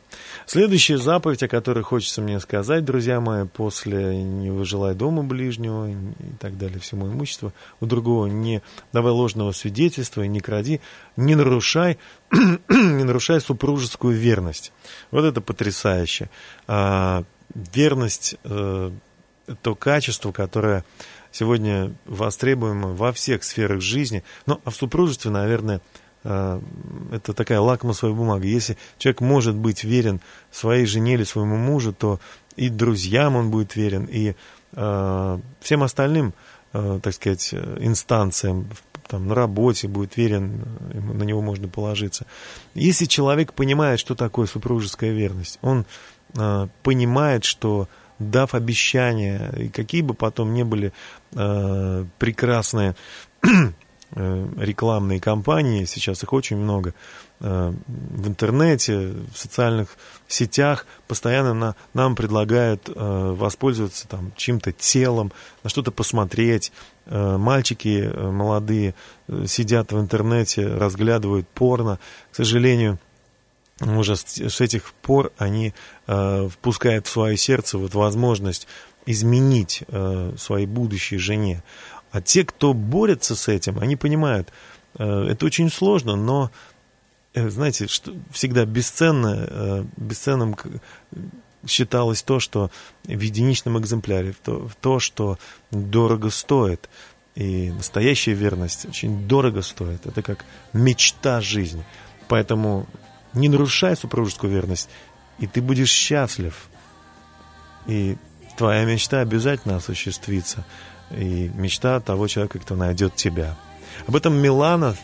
Следующая 0.47 0.99
заповедь, 0.99 1.43
о 1.43 1.49
которой 1.49 1.83
хочется 1.83 2.21
мне 2.21 2.41
сказать, 2.41 2.85
друзья 2.85 3.21
мои, 3.21 3.47
после 3.47 4.23
«не 4.23 4.51
выжелай 4.51 4.95
дома 4.95 5.23
ближнего» 5.23 5.91
и 5.91 5.97
так 6.39 6.59
далее, 6.59 6.81
всему 6.81 7.07
имуществу, 7.07 7.53
у 7.81 7.87
другого 7.87 8.27
не 8.27 8.63
давай 8.93 9.13
ложного 9.13 9.53
свидетельства, 9.53 10.23
не 10.23 10.41
кради, 10.41 10.81
не 11.17 11.35
нарушай, 11.35 11.99
не 12.33 13.05
нарушай 13.05 13.41
супружескую 13.41 14.17
верность. 14.17 14.73
Вот 15.11 15.25
это 15.25 15.41
потрясающе. 15.41 16.31
А, 16.67 17.25
верность 17.55 18.37
э, 18.45 18.91
то 19.63 19.75
качество, 19.75 20.33
которое 20.33 20.85
сегодня 21.31 21.95
востребуемо 22.05 22.89
во 22.89 23.13
всех 23.13 23.45
сферах 23.45 23.81
жизни, 23.81 24.23
ну, 24.47 24.61
а 24.65 24.71
в 24.71 24.77
супружестве, 24.77 25.31
наверное, 25.31 25.81
это 26.25 27.33
такая 27.35 27.61
лакмусовая 27.61 28.15
бумага. 28.15 28.47
Если 28.47 28.77
человек 28.99 29.21
может 29.21 29.57
быть 29.57 29.85
верен 29.85 30.21
своей 30.51 30.87
жене 30.87 31.15
или 31.15 31.25
своему 31.25 31.57
мужу, 31.57 31.93
то 31.93 32.21
и 32.57 32.69
друзьям 32.69 33.37
он 33.37 33.51
будет 33.51 33.77
верен, 33.77 34.05
и 34.05 34.35
э, 34.73 35.39
всем 35.61 35.83
остальным, 35.83 36.35
э, 36.73 37.01
так 37.03 37.15
сказать, 37.15 37.51
э, 37.53 37.79
инстанциям 37.81 38.69
там, 39.09 39.27
на 39.27 39.35
работе 39.35 39.89
будет 39.89 40.17
верен, 40.17 40.65
э, 40.93 41.01
на 41.01 41.23
него 41.23 41.41
можно 41.41 41.69
положиться. 41.69 42.27
Если 42.75 43.07
человек 43.07 43.53
понимает, 43.53 44.01
что 44.01 44.15
такое 44.15 44.47
супружеская 44.47 45.13
верность, 45.13 45.59
он 45.63 45.87
э, 46.37 46.69
понимает, 46.83 47.45
что 47.45 47.89
дав 48.19 48.55
обещания, 48.55 49.53
и 49.59 49.69
какие 49.69 50.03
бы 50.03 50.15
потом 50.15 50.55
ни 50.55 50.63
были 50.63 50.93
э, 51.33 52.05
прекрасные 52.19 52.95
э, 53.43 53.49
рекламные 54.15 55.21
кампании, 55.21 55.85
сейчас 55.85 56.23
их 56.23 56.33
очень 56.33 56.57
много, 56.57 56.95
э, 57.41 57.73
в 57.87 58.29
интернете, 58.29 59.15
в 59.33 59.37
социальных 59.37 59.97
сетях 60.29 60.87
постоянно 61.09 61.55
на, 61.55 61.77
нам 61.95 62.15
предлагают 62.15 62.89
э, 62.89 62.93
воспользоваться 62.95 64.07
там 64.09 64.33
чьим-то 64.37 64.73
телом, 64.73 65.33
на 65.63 65.71
что-то 65.71 65.93
посмотреть. 65.93 66.73
Э, 67.07 67.37
мальчики 67.39 68.03
э, 68.05 68.31
молодые 68.31 68.95
э, 69.29 69.47
сидят 69.47 69.93
в 69.93 70.01
интернете, 70.01 70.67
разглядывают 70.67 71.49
порно. 71.49 71.99
К 72.31 72.37
сожалению, 72.37 72.99
уже 73.81 74.17
с, 74.17 74.61
этих 74.61 74.93
пор 74.95 75.33
они 75.39 75.75
э, 76.07 76.49
впускают 76.49 77.07
в 77.07 77.11
свое 77.11 77.37
сердце 77.37 77.79
вот 77.79 77.95
возможность 77.95 78.69
изменить 79.07 79.83
э, 79.89 80.35
своей 80.39 80.67
будущей 80.67 81.19
жене. 81.19 81.63
А 82.13 82.21
те, 82.21 82.45
кто 82.45 82.75
борется 82.75 83.35
с 83.35 83.49
этим, 83.49 83.79
они 83.79 83.97
понимают, 83.97 84.53
э, 84.99 85.05
это 85.31 85.47
очень 85.47 85.71
сложно, 85.71 86.15
но, 86.15 86.51
э, 87.33 87.49
знаете, 87.49 87.89
что 87.89 88.15
всегда 88.31 88.67
бесценно, 88.67 89.47
э, 89.49 89.85
бесценным 89.97 90.55
считалось 91.67 92.23
то, 92.23 92.39
что 92.39 92.71
в 93.05 93.21
единичном 93.21 93.79
экземпляре, 93.79 94.35
то, 94.45 94.69
то, 94.81 94.99
что 94.99 95.39
дорого 95.71 96.29
стоит. 96.31 96.91
И 97.35 97.71
настоящая 97.71 98.35
верность 98.35 98.85
очень 98.85 99.27
дорого 99.27 99.63
стоит. 99.63 100.05
Это 100.05 100.23
как 100.23 100.45
мечта 100.75 101.41
жизни. 101.41 101.85
Поэтому 102.29 102.87
не 103.33 103.49
нарушай 103.49 103.97
супружескую 103.97 104.53
верность, 104.53 104.91
и 105.39 105.47
ты 105.47 105.63
будешь 105.63 105.91
счастлив. 105.91 106.69
И 107.87 108.19
твоя 108.59 108.85
мечта 108.85 109.21
обязательно 109.21 109.77
осуществится. 109.77 110.67
И 111.17 111.51
мечта 111.55 112.01
того 112.01 112.27
человека, 112.29 112.59
кто 112.59 112.75
найдет 112.75 113.17
тебя. 113.17 113.55
Об 114.07 114.17
этом 114.17 114.35
Милана, 114.35 114.97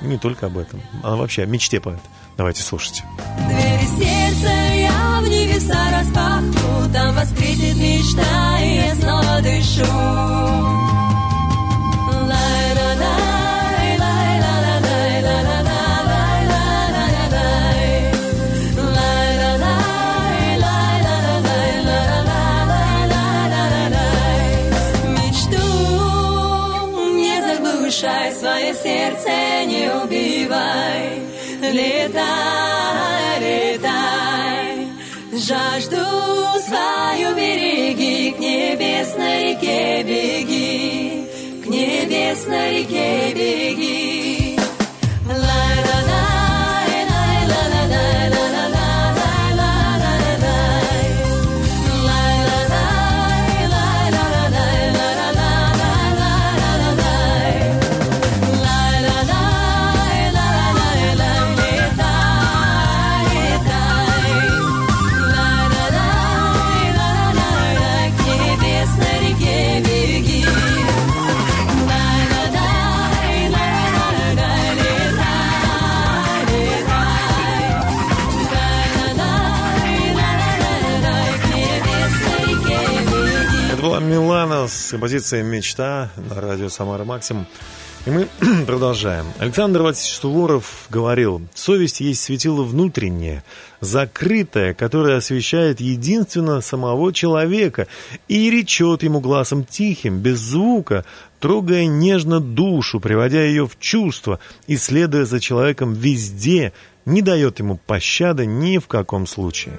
не 0.00 0.18
только 0.18 0.46
об 0.46 0.58
этом, 0.58 0.80
она 1.02 1.16
вообще 1.16 1.42
о 1.42 1.46
мечте 1.46 1.80
поет. 1.80 2.00
Давайте 2.36 2.62
слушать. 2.62 3.02
Двери 3.48 3.86
сердца 3.86 4.52
я 4.74 5.20
в 5.22 5.28
небеса 5.28 5.90
распахну, 5.90 6.92
Там 6.92 7.14
воскресит 7.14 7.76
мечта, 7.76 8.60
и 8.60 8.74
я 8.76 8.94
снова 8.94 9.40
дышу. 9.42 10.85
Небесной 39.06 39.52
реке 39.52 40.02
беги, 40.02 41.26
к 41.62 41.66
небесной 41.66 42.78
реке 42.78 43.32
беги. 43.34 44.05
Композицией 84.96 85.42
«Мечта» 85.42 86.10
на 86.16 86.40
радио 86.40 86.70
«Самара 86.70 87.04
Максимум». 87.04 87.46
И 88.06 88.10
мы 88.10 88.28
продолжаем. 88.66 89.26
Александр 89.38 89.82
Васильевич 89.82 90.18
Суворов 90.18 90.86
говорил, 90.88 91.42
совесть 91.54 92.00
есть 92.00 92.22
светило 92.22 92.62
внутреннее, 92.62 93.44
закрытое, 93.82 94.72
которое 94.72 95.18
освещает 95.18 95.82
единственно 95.82 96.62
самого 96.62 97.12
человека 97.12 97.88
и 98.26 98.50
речет 98.50 99.02
ему 99.02 99.20
глазом 99.20 99.66
тихим, 99.66 100.20
без 100.20 100.38
звука, 100.38 101.04
трогая 101.40 101.84
нежно 101.84 102.40
душу, 102.40 102.98
приводя 102.98 103.42
ее 103.42 103.66
в 103.66 103.78
чувство 103.78 104.40
и 104.66 104.78
следуя 104.78 105.26
за 105.26 105.40
человеком 105.40 105.92
везде, 105.92 106.72
не 107.04 107.20
дает 107.20 107.58
ему 107.58 107.78
пощады 107.86 108.46
ни 108.46 108.78
в 108.78 108.86
каком 108.86 109.26
случае. 109.26 109.74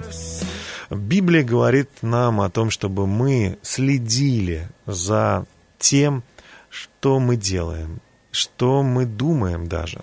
Библия 0.90 1.44
говорит 1.44 1.88
нам 2.02 2.40
о 2.40 2.50
том, 2.50 2.70
чтобы 2.70 3.06
мы 3.06 3.58
следили 3.62 4.68
за 4.86 5.46
тем, 5.78 6.22
что 6.70 7.20
мы 7.20 7.36
делаем, 7.36 8.00
что 8.30 8.82
мы 8.82 9.04
думаем 9.04 9.68
даже. 9.68 10.00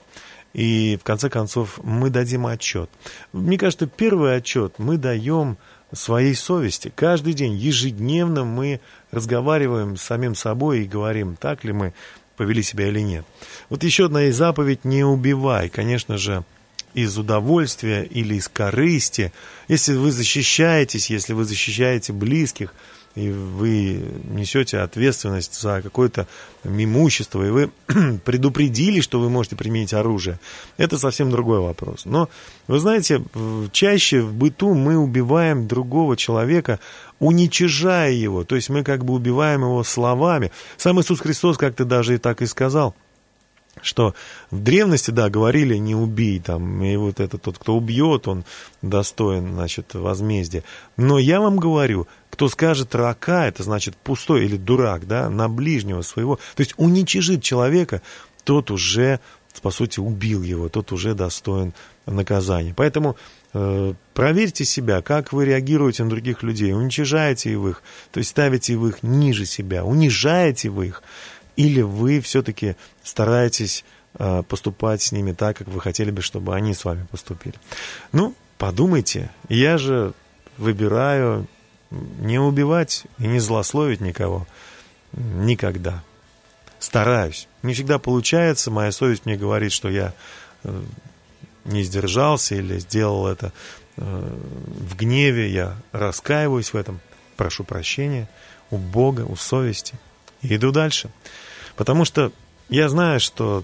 И 0.54 0.98
в 1.02 1.04
конце 1.04 1.30
концов 1.30 1.80
мы 1.84 2.10
дадим 2.10 2.48
отчет. 2.48 2.90
Мне 3.34 3.58
кажется, 3.58 3.88
первый 3.88 4.38
отчет 4.38 4.76
мы 4.78 4.98
даем 4.98 5.58
своей 5.92 6.36
совести. 6.36 6.92
Каждый 6.96 7.34
день, 7.34 7.54
ежедневно 7.54 8.46
мы 8.46 8.80
разговариваем 9.12 9.98
с 9.98 10.02
самим 10.02 10.36
собой 10.36 10.82
и 10.82 10.88
говорим, 10.88 11.36
так 11.36 11.64
ли 11.64 11.74
мы 11.74 11.94
повели 12.38 12.64
себя 12.64 12.88
или 12.88 13.00
нет. 13.00 13.26
Вот 13.70 13.84
еще 13.84 14.06
одна 14.06 14.24
из 14.24 14.36
заповедь 14.36 14.86
«не 14.86 15.04
убивай». 15.04 15.70
Конечно 15.70 16.18
же, 16.18 16.44
из 16.96 17.18
удовольствия 17.18 18.04
или 18.04 18.36
из 18.36 18.48
корысти. 18.48 19.32
Если 19.68 19.96
вы 19.96 20.12
защищаетесь, 20.12 21.10
если 21.10 21.34
вы 21.34 21.44
защищаете 21.44 22.14
близких, 22.14 22.74
и 23.16 23.30
вы 23.30 24.02
несете 24.26 24.80
ответственность 24.80 25.60
за 25.60 25.82
какое-то 25.82 26.28
имущество, 26.66 27.46
и 27.46 27.50
вы 27.50 27.72
предупредили, 28.26 29.00
что 29.00 29.20
вы 29.20 29.30
можете 29.30 29.56
применить 29.56 29.94
оружие, 29.94 30.40
это 30.78 30.98
совсем 30.98 31.32
другой 31.32 31.60
вопрос. 31.60 32.04
Но, 32.06 32.30
вы 32.68 32.80
знаете, 32.80 33.24
чаще 33.72 34.22
в 34.22 34.34
быту 34.34 34.74
мы 34.74 34.98
убиваем 34.98 35.68
другого 35.68 36.18
человека, 36.18 36.80
уничижая 37.20 38.12
его, 38.12 38.44
то 38.44 38.56
есть 38.56 38.70
мы 38.70 38.84
как 38.84 39.06
бы 39.06 39.14
убиваем 39.14 39.62
его 39.62 39.84
словами. 39.84 40.52
Сам 40.76 41.00
Иисус 41.00 41.22
Христос 41.22 41.58
как-то 41.58 41.86
даже 41.86 42.16
и 42.16 42.18
так 42.18 42.42
и 42.42 42.46
сказал– 42.46 42.96
что 43.82 44.16
в 44.52 44.60
древности, 44.62 45.12
да, 45.12 45.30
говорили, 45.30 45.76
не 45.76 45.96
убей, 45.96 46.40
там, 46.40 46.84
и 46.84 46.96
вот 46.96 47.20
это 47.20 47.38
тот, 47.38 47.58
кто 47.58 47.76
убьет, 47.76 48.28
он 48.28 48.46
достоин, 48.82 49.54
значит, 49.54 49.94
возмездия. 49.94 50.64
Но 50.98 51.20
я 51.20 51.40
вам 51.40 51.58
говорю, 51.58 52.08
кто 52.30 52.50
скажет 52.50 52.96
рака, 52.96 53.46
это 53.46 53.64
значит 53.64 53.96
пустой 53.96 54.46
или 54.46 54.58
дурак, 54.58 55.08
да, 55.08 55.30
на 55.30 55.50
ближнего 55.50 56.02
своего, 56.02 56.38
то 56.56 56.62
есть 56.62 56.74
уничижит 56.78 57.44
человека, 57.44 58.02
тот 58.44 58.72
уже, 58.72 59.20
по 59.62 59.72
сути, 59.72 60.00
убил 60.00 60.44
его, 60.44 60.70
тот 60.70 60.92
уже 60.92 61.14
достоин 61.14 61.74
наказания. 62.06 62.74
Поэтому 62.76 63.18
э, 63.54 63.94
проверьте 64.14 64.66
себя, 64.66 65.02
как 65.02 65.34
вы 65.34 65.46
реагируете 65.46 66.04
на 66.04 66.10
других 66.10 66.44
людей, 66.44 66.74
уничижаете 66.74 67.54
их, 67.54 67.82
то 68.12 68.20
есть 68.20 68.30
ставите 68.32 68.74
их 68.74 69.02
ниже 69.02 69.46
себя, 69.46 69.84
унижаете 69.84 70.70
вы 70.70 70.88
их, 70.88 71.04
или 71.56 71.82
вы 71.82 72.20
все-таки 72.22 72.76
стараетесь 73.04 73.84
э, 74.18 74.44
поступать 74.48 75.02
с 75.02 75.12
ними 75.12 75.32
так, 75.32 75.58
как 75.58 75.68
вы 75.68 75.80
хотели 75.82 76.12
бы, 76.12 76.22
чтобы 76.22 76.56
они 76.56 76.74
с 76.74 76.86
вами 76.86 77.06
поступили. 77.10 77.56
Ну, 78.12 78.34
подумайте. 78.58 79.30
Я 79.50 79.78
же 79.78 80.14
выбираю 80.58 81.48
не 81.92 82.40
убивать 82.40 83.06
и 83.20 83.28
не 83.28 83.40
злословить 83.40 84.02
никого. 84.02 84.48
Никогда. 85.14 86.04
Стараюсь. 86.80 87.48
Не 87.64 87.74
всегда 87.74 88.00
получается. 88.00 88.72
Моя 88.72 88.92
совесть 88.92 89.26
мне 89.26 89.38
говорит, 89.38 89.72
что 89.72 89.90
я 89.90 90.14
э, 90.64 90.84
не 91.64 91.84
сдержался 91.84 92.56
или 92.56 92.80
сделал 92.80 93.28
это 93.28 93.54
э, 93.98 94.02
в 94.02 94.96
гневе. 94.96 95.50
Я 95.50 95.76
раскаиваюсь 95.92 96.74
в 96.74 96.78
этом. 96.78 97.00
Прошу 97.38 97.64
прощения 97.64 98.30
у 98.72 98.78
Бога, 98.78 99.22
у 99.22 99.36
совести. 99.36 99.96
И 100.46 100.56
иду 100.56 100.72
дальше. 100.72 101.10
Потому 101.76 102.06
что 102.06 102.32
я 102.70 102.88
знаю, 102.90 103.20
что 103.20 103.64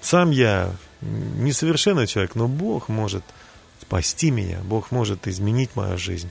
сам 0.00 0.30
я 0.30 0.74
несовершенный 1.00 2.06
человек, 2.06 2.34
но 2.34 2.48
Бог 2.48 2.88
может 2.88 3.24
спасти 3.80 4.30
меня, 4.30 4.58
Бог 4.60 4.90
может 4.90 5.26
изменить 5.26 5.70
мою 5.74 5.98
жизнь 5.98 6.30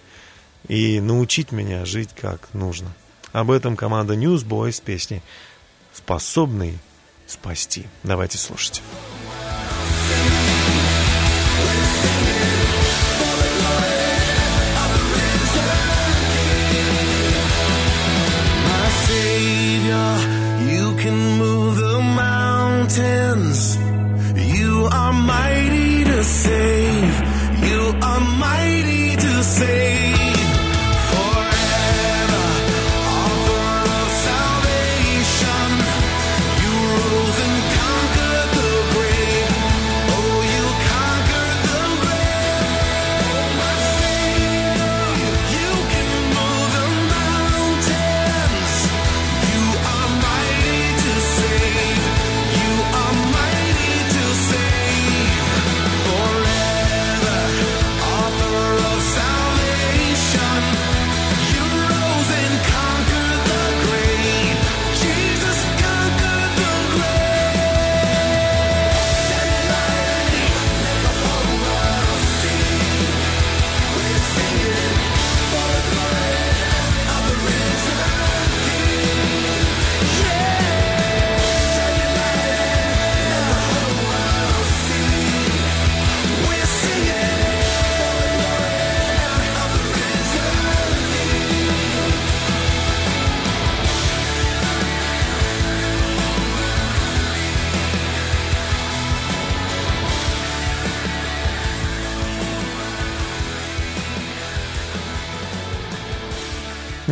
и 0.67 0.99
научить 0.99 1.51
меня 1.51 1.85
жить 1.85 2.09
как 2.19 2.53
нужно. 2.53 2.93
Об 3.31 3.51
этом 3.51 3.75
команда 3.75 4.15
Newsboys 4.15 4.81
песни 4.83 5.21
«Способный 5.93 6.77
спасти». 7.27 7.85
Давайте 8.03 8.37
слушать. 8.37 8.81
Mountains. 22.97 23.77
You 24.35 24.87
are 24.91 25.13
mighty 25.13 26.03
to 26.03 26.23
save. 26.23 27.21
You 27.67 27.93
are 28.01 28.19
mighty 28.39 29.15
to 29.15 29.43
save. 29.43 29.94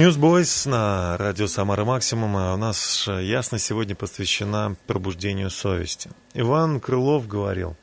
Newsboys 0.04 0.68
на 0.68 1.16
радио 1.18 1.48
Самара 1.48 1.86
Максимум. 1.86 2.36
А 2.36 2.54
у 2.56 2.58
нас 2.58 3.08
э, 3.08 3.24
ясно 3.24 3.58
сегодня 3.58 3.96
посвящена 3.96 4.76
пробуждению 4.86 5.50
совести. 5.50 6.10
Иван 6.34 6.82
Крылов 6.82 7.26
говорил, 7.26 7.78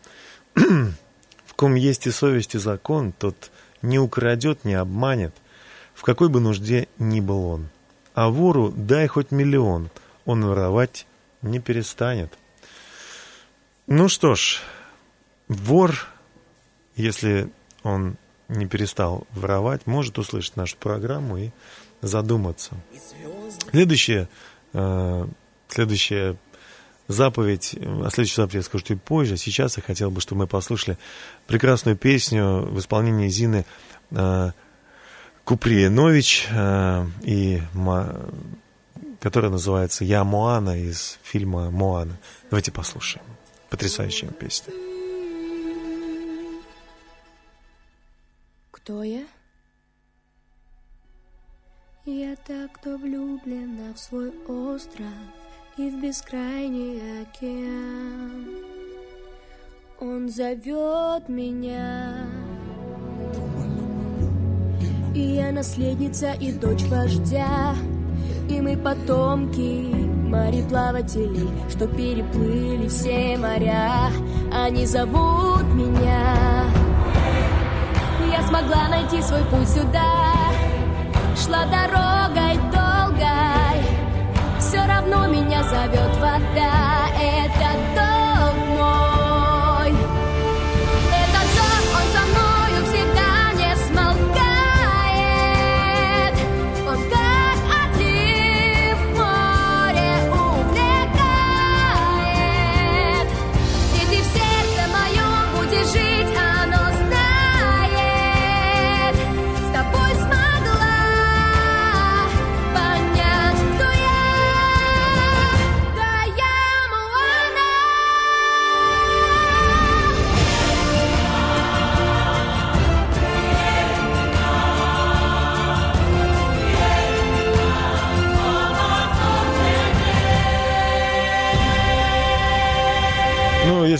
в 0.54 1.54
ком 1.56 1.76
есть 1.76 2.06
и 2.06 2.10
совесть, 2.10 2.54
и 2.54 2.58
закон, 2.58 3.12
тот 3.12 3.50
не 3.80 3.98
украдет, 3.98 4.66
не 4.66 4.74
обманет, 4.74 5.34
в 5.94 6.02
какой 6.02 6.28
бы 6.28 6.40
нужде 6.40 6.88
ни 6.98 7.20
был 7.20 7.46
он. 7.46 7.70
А 8.12 8.28
вору 8.28 8.70
дай 8.70 9.06
хоть 9.06 9.30
миллион, 9.30 9.88
он 10.26 10.44
воровать 10.44 11.06
не 11.40 11.58
перестанет. 11.58 12.34
Ну 13.86 14.08
что 14.08 14.34
ж, 14.34 14.60
вор, 15.48 15.94
если 16.96 17.50
он 17.82 18.18
не 18.50 18.66
перестал 18.66 19.26
воровать, 19.30 19.86
может 19.86 20.18
услышать 20.18 20.56
нашу 20.56 20.76
программу 20.76 21.38
и 21.38 21.50
задуматься. 22.02 22.72
Следующая, 23.70 24.28
э, 24.72 25.26
следующая 25.68 26.36
заповедь, 27.08 27.74
э, 27.74 28.02
о 28.06 28.10
следующей 28.10 28.36
заповеди 28.36 28.56
я 28.58 28.62
скажу 28.62 28.84
чуть 28.84 29.02
позже. 29.02 29.36
Сейчас 29.36 29.76
я 29.76 29.82
хотел 29.82 30.10
бы, 30.10 30.20
чтобы 30.20 30.40
мы 30.40 30.46
послушали 30.46 30.96
прекрасную 31.46 31.96
песню 31.96 32.62
в 32.62 32.78
исполнении 32.78 33.28
Зины 33.28 33.64
э, 34.10 34.52
Куприенович, 35.44 36.46
э, 36.50 37.06
и, 37.22 37.62
ма- 37.74 38.30
которая 39.20 39.50
называется 39.50 40.04
«Я 40.04 40.24
Моана» 40.24 40.78
из 40.80 41.18
фильма 41.22 41.70
«Моана». 41.70 42.16
Давайте 42.50 42.72
послушаем. 42.72 43.24
Потрясающая 43.68 44.28
песня. 44.28 44.72
Кто 48.70 49.02
я? 49.02 49.24
Я 52.06 52.34
так 52.46 52.72
кто 52.72 52.96
влюблена 52.96 53.92
в 53.94 53.98
свой 53.98 54.30
остров 54.48 55.12
и 55.76 55.90
в 55.90 56.00
бескрайний 56.00 56.98
океан. 57.20 58.46
Он 60.00 60.30
зовет 60.30 61.28
меня. 61.28 62.24
И 65.14 65.20
я 65.20 65.52
наследница 65.52 66.32
и 66.32 66.52
дочь 66.52 66.84
вождя, 66.84 67.74
и 68.48 68.62
мы 68.62 68.78
потомки 68.78 69.94
мореплавателей, 70.26 71.50
что 71.68 71.86
переплыли 71.86 72.88
все 72.88 73.36
моря. 73.36 74.10
Они 74.50 74.86
зовут 74.86 75.64
меня. 75.74 76.64
Я 78.32 78.42
смогла 78.48 78.88
найти 78.88 79.20
свой 79.20 79.44
путь 79.50 79.68
сюда 79.68 80.29
Шла 81.42 81.64
дорогой 81.64 82.56
долгой. 82.70 83.80
Все 84.58 84.84
равно 84.86 85.26
меня 85.26 85.62
зовет 85.62 86.14
вода 86.18 86.99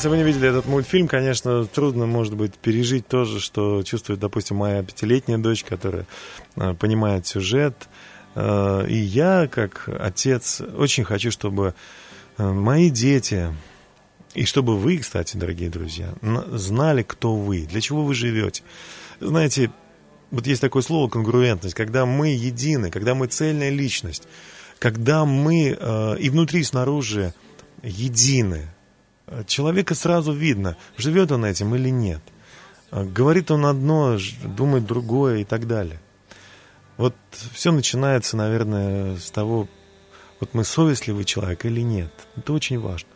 если 0.00 0.08
вы 0.08 0.16
не 0.16 0.22
видели 0.22 0.48
этот 0.48 0.64
мультфильм, 0.64 1.08
конечно, 1.08 1.66
трудно, 1.66 2.06
может 2.06 2.34
быть, 2.34 2.54
пережить 2.54 3.06
то 3.06 3.26
же, 3.26 3.38
что 3.38 3.82
чувствует, 3.82 4.18
допустим, 4.18 4.56
моя 4.56 4.82
пятилетняя 4.82 5.36
дочь, 5.36 5.62
которая 5.62 6.06
э, 6.56 6.72
понимает 6.72 7.26
сюжет. 7.26 7.74
Э, 8.34 8.86
и 8.88 8.96
я, 8.96 9.46
как 9.46 9.90
отец, 10.00 10.62
очень 10.62 11.04
хочу, 11.04 11.30
чтобы 11.30 11.74
э, 12.38 12.50
мои 12.50 12.88
дети, 12.88 13.54
и 14.32 14.46
чтобы 14.46 14.78
вы, 14.78 14.96
кстати, 14.96 15.36
дорогие 15.36 15.68
друзья, 15.68 16.14
на- 16.22 16.46
знали, 16.56 17.02
кто 17.02 17.36
вы, 17.36 17.66
для 17.66 17.82
чего 17.82 18.02
вы 18.02 18.14
живете. 18.14 18.62
Знаете, 19.20 19.70
вот 20.30 20.46
есть 20.46 20.62
такое 20.62 20.82
слово 20.82 21.10
конгруентность, 21.10 21.74
когда 21.74 22.06
мы 22.06 22.28
едины, 22.28 22.90
когда 22.90 23.14
мы 23.14 23.26
цельная 23.26 23.68
личность, 23.68 24.26
когда 24.78 25.26
мы 25.26 25.76
и 26.18 26.30
внутри, 26.30 26.60
и 26.60 26.64
снаружи 26.64 27.34
едины. 27.82 28.70
Человека 29.46 29.94
сразу 29.94 30.32
видно, 30.32 30.76
живет 30.96 31.30
он 31.32 31.44
этим 31.44 31.74
или 31.74 31.90
нет. 31.90 32.20
Э, 32.90 33.04
Говорит 33.04 33.50
он 33.50 33.66
одно, 33.66 34.18
думает 34.44 34.86
другое 34.86 35.38
и 35.38 35.44
так 35.44 35.66
далее. 35.66 36.00
Вот 36.96 37.14
все 37.54 37.72
начинается, 37.72 38.36
наверное, 38.36 39.16
с 39.16 39.30
того, 39.30 39.68
вот 40.40 40.54
мы 40.54 40.64
совестливый 40.64 41.24
человек 41.24 41.64
или 41.64 41.80
нет. 41.80 42.12
Это 42.36 42.52
очень 42.52 42.78
важно. 42.78 43.08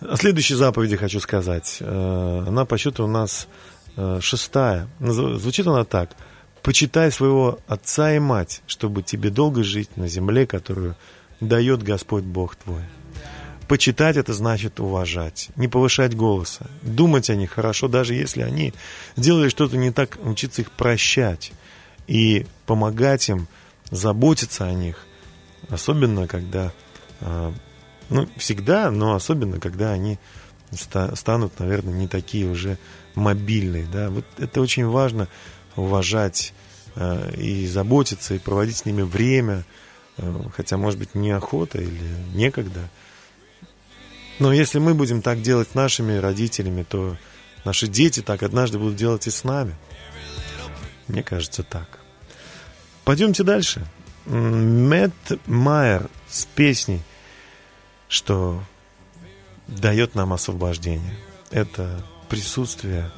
О 0.00 0.16
следующей 0.16 0.54
заповеди 0.54 0.96
хочу 0.96 1.20
сказать. 1.20 1.78
Э, 1.80 2.44
Она 2.46 2.64
по 2.64 2.76
счету 2.76 3.04
у 3.04 3.08
нас 3.08 3.48
э, 3.96 4.18
шестая. 4.20 4.88
Звучит 5.00 5.66
она 5.66 5.84
так. 5.84 6.10
«Почитай 6.62 7.12
своего 7.12 7.58
отца 7.66 8.14
и 8.14 8.18
мать, 8.18 8.62
чтобы 8.66 9.02
тебе 9.02 9.28
долго 9.28 9.62
жить 9.62 9.98
на 9.98 10.08
земле, 10.08 10.46
которую 10.46 10.96
дает 11.40 11.82
Господь 11.82 12.24
Бог 12.24 12.56
твой». 12.56 12.82
Почитать 13.68 14.16
это 14.16 14.34
значит 14.34 14.78
уважать, 14.80 15.48
не 15.56 15.68
повышать 15.68 16.14
голоса, 16.14 16.66
думать 16.82 17.30
о 17.30 17.36
них 17.36 17.52
хорошо, 17.52 17.88
даже 17.88 18.14
если 18.14 18.42
они 18.42 18.74
сделали 19.16 19.48
что-то 19.48 19.76
не 19.76 19.90
так, 19.90 20.18
учиться 20.22 20.62
их 20.62 20.70
прощать 20.70 21.52
и 22.06 22.46
помогать 22.66 23.28
им, 23.28 23.48
заботиться 23.90 24.66
о 24.66 24.72
них, 24.72 25.06
особенно 25.68 26.26
когда, 26.26 26.72
э, 27.20 27.52
ну, 28.10 28.28
всегда, 28.36 28.90
но 28.90 29.14
особенно 29.14 29.60
когда 29.60 29.92
они 29.92 30.18
ста- 30.72 31.14
станут, 31.16 31.58
наверное, 31.58 31.94
не 31.94 32.08
такие 32.08 32.46
уже 32.46 32.78
мобильные, 33.14 33.86
да, 33.90 34.10
вот 34.10 34.24
это 34.38 34.60
очень 34.60 34.86
важно 34.86 35.28
уважать 35.76 36.52
э, 36.96 37.34
и 37.36 37.66
заботиться, 37.66 38.34
и 38.34 38.38
проводить 38.38 38.78
с 38.78 38.84
ними 38.84 39.02
время, 39.02 39.64
э, 40.18 40.40
хотя, 40.54 40.76
может 40.76 40.98
быть, 40.98 41.14
неохота 41.14 41.78
или 41.78 42.16
некогда. 42.34 42.88
Но 44.38 44.52
если 44.52 44.78
мы 44.78 44.94
будем 44.94 45.22
так 45.22 45.42
делать 45.42 45.70
с 45.70 45.74
нашими 45.74 46.16
родителями, 46.16 46.82
то 46.82 47.16
наши 47.64 47.86
дети 47.86 48.20
так 48.20 48.42
однажды 48.42 48.78
будут 48.78 48.96
делать 48.96 49.26
и 49.26 49.30
с 49.30 49.44
нами. 49.44 49.74
Мне 51.08 51.22
кажется, 51.22 51.62
так. 51.62 52.00
Пойдемте 53.04 53.42
дальше. 53.42 53.86
Мэтт 54.26 55.38
Майер 55.46 56.08
с 56.28 56.46
песней, 56.46 57.02
что 58.08 58.62
дает 59.66 60.14
нам 60.14 60.32
освобождение. 60.32 61.14
Это 61.50 62.04
присутствие 62.28 63.10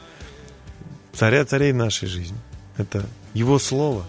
царя 1.12 1.44
царей 1.44 1.72
в 1.72 1.76
нашей 1.76 2.08
жизни. 2.08 2.38
Это 2.76 3.06
его 3.34 3.58
слово. 3.58 4.04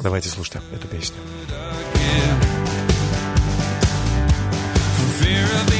Давайте 0.00 0.28
слушать 0.28 0.62
эту 0.72 0.88
песню. 0.88 1.16
Fear 5.28 5.44
of 5.44 5.77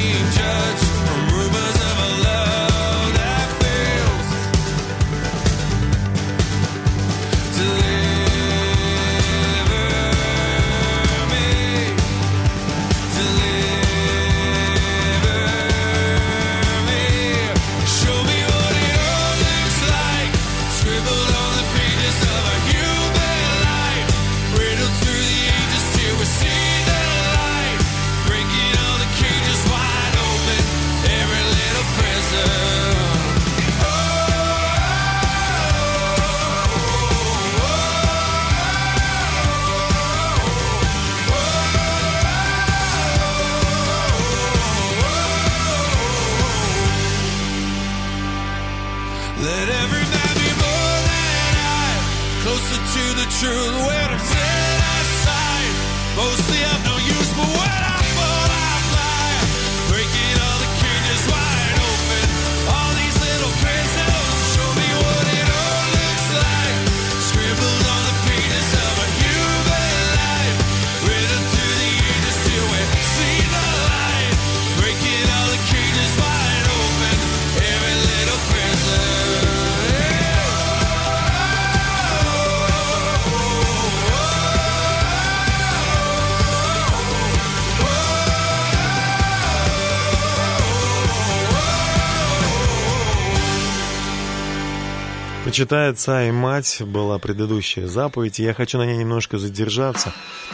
Почитай 95.59 95.89
отца 95.89 96.23
и 96.23 96.31
мать 96.31 96.81
была 96.85 97.19
предыдущая 97.19 97.85
заповедь, 97.87 98.39
и 98.39 98.43
я 98.43 98.53
хочу 98.53 98.77
на 98.77 98.85
ней 98.85 98.95
немножко 98.95 99.37
задержаться, 99.37 100.13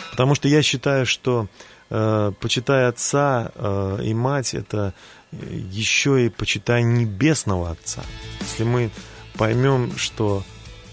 потому 0.09 0.33
что 0.33 0.47
я 0.47 0.63
считаю, 0.63 1.05
что 1.05 1.47
э, 1.91 2.31
почитай 2.39 2.87
отца 2.87 3.51
э, 3.53 3.99
и 4.03 4.15
мать 4.15 4.55
это 4.55 4.95
еще 5.31 6.25
и 6.25 6.29
почитай 6.29 6.81
небесного 6.81 7.69
отца. 7.69 8.01
Если 8.41 8.63
мы 8.63 8.89
поймем, 9.37 9.95
что 9.95 10.43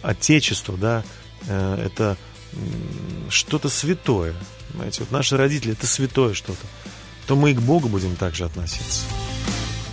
отечество, 0.02 0.76
да, 0.76 1.04
э, 1.48 1.86
это 1.86 2.18
что-то 3.30 3.70
святое, 3.70 4.34
знаете, 4.74 5.00
вот 5.00 5.10
наши 5.10 5.38
родители 5.38 5.72
это 5.72 5.86
святое 5.86 6.34
что-то, 6.34 6.66
то 7.26 7.34
мы 7.34 7.52
и 7.52 7.54
к 7.54 7.62
Богу 7.62 7.88
будем 7.88 8.16
также 8.16 8.44
относиться. 8.44 9.04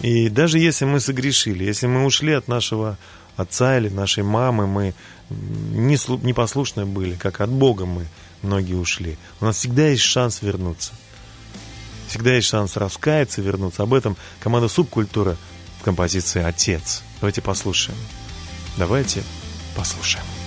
И 0.01 0.27
даже 0.27 0.59
если 0.59 0.83
мы 0.83 0.99
согрешили, 0.99 1.63
если 1.63 1.87
мы 1.87 2.03
ушли 2.03 2.33
от 2.33 2.49
нашего 2.49 2.97
отца 3.39 3.77
или 3.77 3.89
нашей 3.89 4.23
мамы, 4.23 4.67
мы 4.67 4.93
не 5.29 5.95
слу- 5.95 6.23
непослушны 6.23 6.85
были, 6.85 7.15
как 7.15 7.41
от 7.41 7.49
Бога 7.49 7.85
мы 7.85 8.07
многие 8.41 8.75
ушли, 8.75 9.17
у 9.41 9.45
нас 9.45 9.57
всегда 9.57 9.87
есть 9.87 10.03
шанс 10.03 10.41
вернуться. 10.41 10.93
Всегда 12.07 12.33
есть 12.33 12.47
шанс 12.47 12.75
раскаяться, 12.75 13.41
вернуться. 13.41 13.83
Об 13.83 13.93
этом 13.93 14.17
команда 14.39 14.67
«Субкультура» 14.67 15.37
в 15.79 15.83
композиции 15.83 16.41
«Отец». 16.41 17.03
Давайте 17.21 17.41
послушаем. 17.41 17.97
Давайте 18.77 19.23
послушаем. 19.75 20.38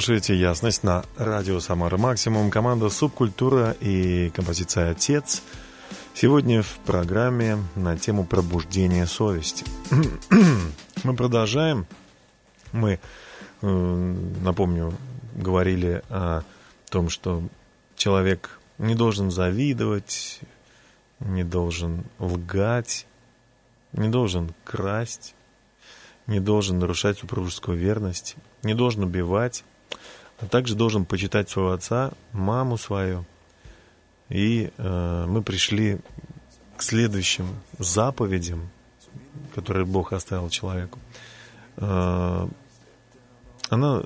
Слушаете 0.00 0.34
«Ясность» 0.34 0.82
на 0.82 1.04
радио 1.18 1.60
«Самара 1.60 1.98
Максимум». 1.98 2.50
Команда 2.50 2.88
«Субкультура» 2.88 3.76
и 3.80 4.30
композиция 4.30 4.92
«Отец». 4.92 5.42
Сегодня 6.14 6.62
в 6.62 6.78
программе 6.86 7.58
на 7.76 7.98
тему 7.98 8.24
пробуждения 8.24 9.04
совести. 9.04 9.66
Мы 11.04 11.14
продолжаем. 11.14 11.86
Мы, 12.72 12.98
э, 13.60 14.16
напомню, 14.42 14.94
говорили 15.34 16.02
о 16.08 16.44
том, 16.88 17.10
что 17.10 17.42
человек 17.94 18.58
не 18.78 18.94
должен 18.94 19.30
завидовать, 19.30 20.40
не 21.18 21.44
должен 21.44 22.04
лгать, 22.18 23.06
не 23.92 24.08
должен 24.08 24.54
красть, 24.64 25.34
не 26.26 26.40
должен 26.40 26.78
нарушать 26.78 27.18
супружескую 27.18 27.76
верность, 27.76 28.36
не 28.62 28.72
должен 28.72 29.04
убивать, 29.04 29.62
а 30.40 30.46
также 30.46 30.74
должен 30.74 31.04
почитать 31.04 31.50
своего 31.50 31.72
отца, 31.72 32.12
маму 32.32 32.78
свою. 32.78 33.24
И 34.28 34.70
э, 34.76 35.24
мы 35.26 35.42
пришли 35.42 35.98
к 36.76 36.82
следующим 36.82 37.46
заповедям, 37.78 38.70
которые 39.54 39.84
Бог 39.84 40.12
оставил 40.12 40.48
человеку. 40.48 40.98
Э, 41.76 42.48
она, 43.68 44.02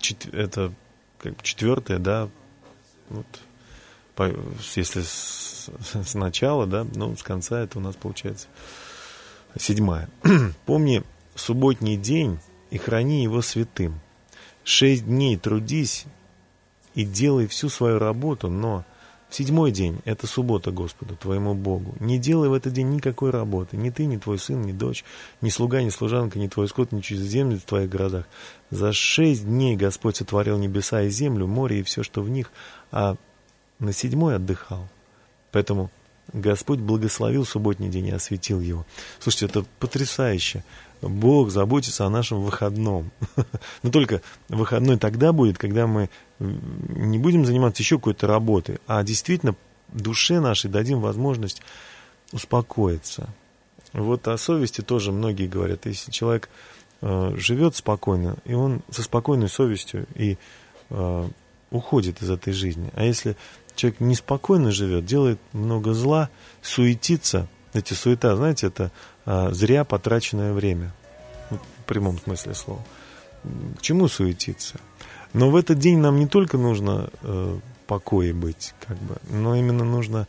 чет- 0.00 0.32
это 0.32 0.72
как 1.18 1.42
четвертая, 1.42 1.98
да, 1.98 2.28
вот, 3.08 3.26
по- 4.14 4.34
если 4.74 5.02
с, 5.02 5.68
с 5.92 6.14
начала, 6.14 6.66
да, 6.66 6.86
ну, 6.94 7.16
с 7.16 7.22
конца 7.22 7.60
это 7.60 7.78
у 7.78 7.82
нас 7.82 7.96
получается 7.96 8.46
седьмая. 9.58 10.08
Помни 10.66 11.02
субботний 11.34 11.96
день 11.96 12.38
и 12.70 12.78
храни 12.78 13.22
его 13.22 13.42
святым. 13.42 14.00
Шесть 14.66 15.06
дней 15.06 15.36
трудись 15.36 16.06
и 16.96 17.04
делай 17.04 17.46
всю 17.46 17.68
свою 17.68 18.00
работу, 18.00 18.50
но 18.50 18.84
в 19.28 19.34
седьмой 19.36 19.70
день, 19.70 20.00
это 20.04 20.26
суббота 20.26 20.72
Господу, 20.72 21.14
твоему 21.14 21.54
Богу, 21.54 21.94
не 22.00 22.18
делай 22.18 22.48
в 22.48 22.52
этот 22.52 22.72
день 22.72 22.90
никакой 22.90 23.30
работы, 23.30 23.76
ни 23.76 23.90
ты, 23.90 24.06
ни 24.06 24.16
твой 24.16 24.40
сын, 24.40 24.60
ни 24.62 24.72
дочь, 24.72 25.04
ни 25.40 25.50
слуга, 25.50 25.82
ни 25.82 25.88
служанка, 25.90 26.40
ни 26.40 26.48
твой 26.48 26.66
скот, 26.66 26.90
ни 26.90 27.00
чужеземец 27.00 27.60
в 27.60 27.64
твоих 27.64 27.88
городах. 27.88 28.26
За 28.70 28.92
шесть 28.92 29.44
дней 29.44 29.76
Господь 29.76 30.16
сотворил 30.16 30.58
небеса 30.58 31.02
и 31.02 31.10
землю, 31.10 31.46
море 31.46 31.78
и 31.78 31.84
все, 31.84 32.02
что 32.02 32.20
в 32.20 32.28
них, 32.28 32.50
а 32.90 33.14
на 33.78 33.92
седьмой 33.92 34.34
отдыхал. 34.34 34.88
Поэтому 35.52 35.92
Господь 36.32 36.80
благословил 36.80 37.44
субботний 37.44 37.88
день 37.88 38.08
и 38.08 38.10
осветил 38.10 38.60
его. 38.60 38.84
Слушайте, 39.20 39.46
это 39.46 39.64
потрясающе. 39.78 40.64
Бог 41.02 41.50
заботится 41.50 42.06
о 42.06 42.10
нашем 42.10 42.40
выходном. 42.40 43.10
Но 43.82 43.90
только 43.90 44.22
выходной 44.48 44.98
тогда 44.98 45.32
будет, 45.32 45.58
когда 45.58 45.86
мы 45.86 46.10
не 46.38 47.18
будем 47.18 47.44
заниматься 47.44 47.82
еще 47.82 47.96
какой-то 47.96 48.26
работой, 48.26 48.78
а 48.86 49.02
действительно 49.02 49.54
душе 49.88 50.40
нашей 50.40 50.70
дадим 50.70 51.00
возможность 51.00 51.62
успокоиться. 52.32 53.28
Вот 53.92 54.28
о 54.28 54.36
совести 54.36 54.80
тоже 54.80 55.12
многие 55.12 55.46
говорят. 55.46 55.86
Если 55.86 56.10
человек 56.10 56.48
э, 57.00 57.34
живет 57.36 57.76
спокойно, 57.76 58.36
и 58.44 58.54
он 58.54 58.82
со 58.90 59.02
спокойной 59.02 59.48
совестью 59.48 60.06
и 60.14 60.36
э, 60.90 61.28
уходит 61.70 62.22
из 62.22 62.30
этой 62.30 62.52
жизни. 62.52 62.90
А 62.94 63.04
если 63.04 63.36
человек 63.74 64.00
неспокойно 64.00 64.70
живет, 64.70 65.04
делает 65.04 65.38
много 65.52 65.94
зла, 65.94 66.30
суетится, 66.62 67.48
эти 67.72 67.92
суета, 67.92 68.34
знаете, 68.36 68.68
это 68.68 68.90
зря 69.26 69.84
потраченное 69.84 70.52
время. 70.52 70.92
В 71.50 71.84
прямом 71.86 72.18
смысле 72.18 72.54
слова. 72.54 72.82
К 73.78 73.82
чему 73.82 74.08
суетиться? 74.08 74.80
Но 75.32 75.50
в 75.50 75.56
этот 75.56 75.78
день 75.78 75.98
нам 75.98 76.18
не 76.18 76.26
только 76.26 76.56
нужно 76.56 77.10
э, 77.22 77.58
покое 77.86 78.32
быть, 78.32 78.74
как 78.86 78.96
бы, 78.98 79.16
но 79.30 79.54
именно 79.54 79.84
нужно 79.84 80.26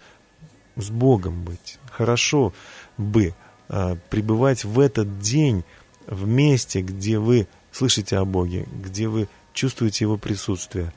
с 0.75 0.89
Богом 0.89 1.43
быть. 1.43 1.79
Хорошо 1.89 2.53
бы 2.97 3.33
э, 3.69 3.95
пребывать 4.09 4.63
в 4.63 4.79
этот 4.79 5.19
день 5.19 5.63
в 6.05 6.27
месте, 6.27 6.81
где 6.81 7.19
вы 7.19 7.47
слышите 7.71 8.17
о 8.17 8.25
Боге, 8.25 8.67
где 8.71 9.07
вы 9.07 9.27
чувствуете 9.53 10.05
Его 10.05 10.17
присутствие. 10.17 10.93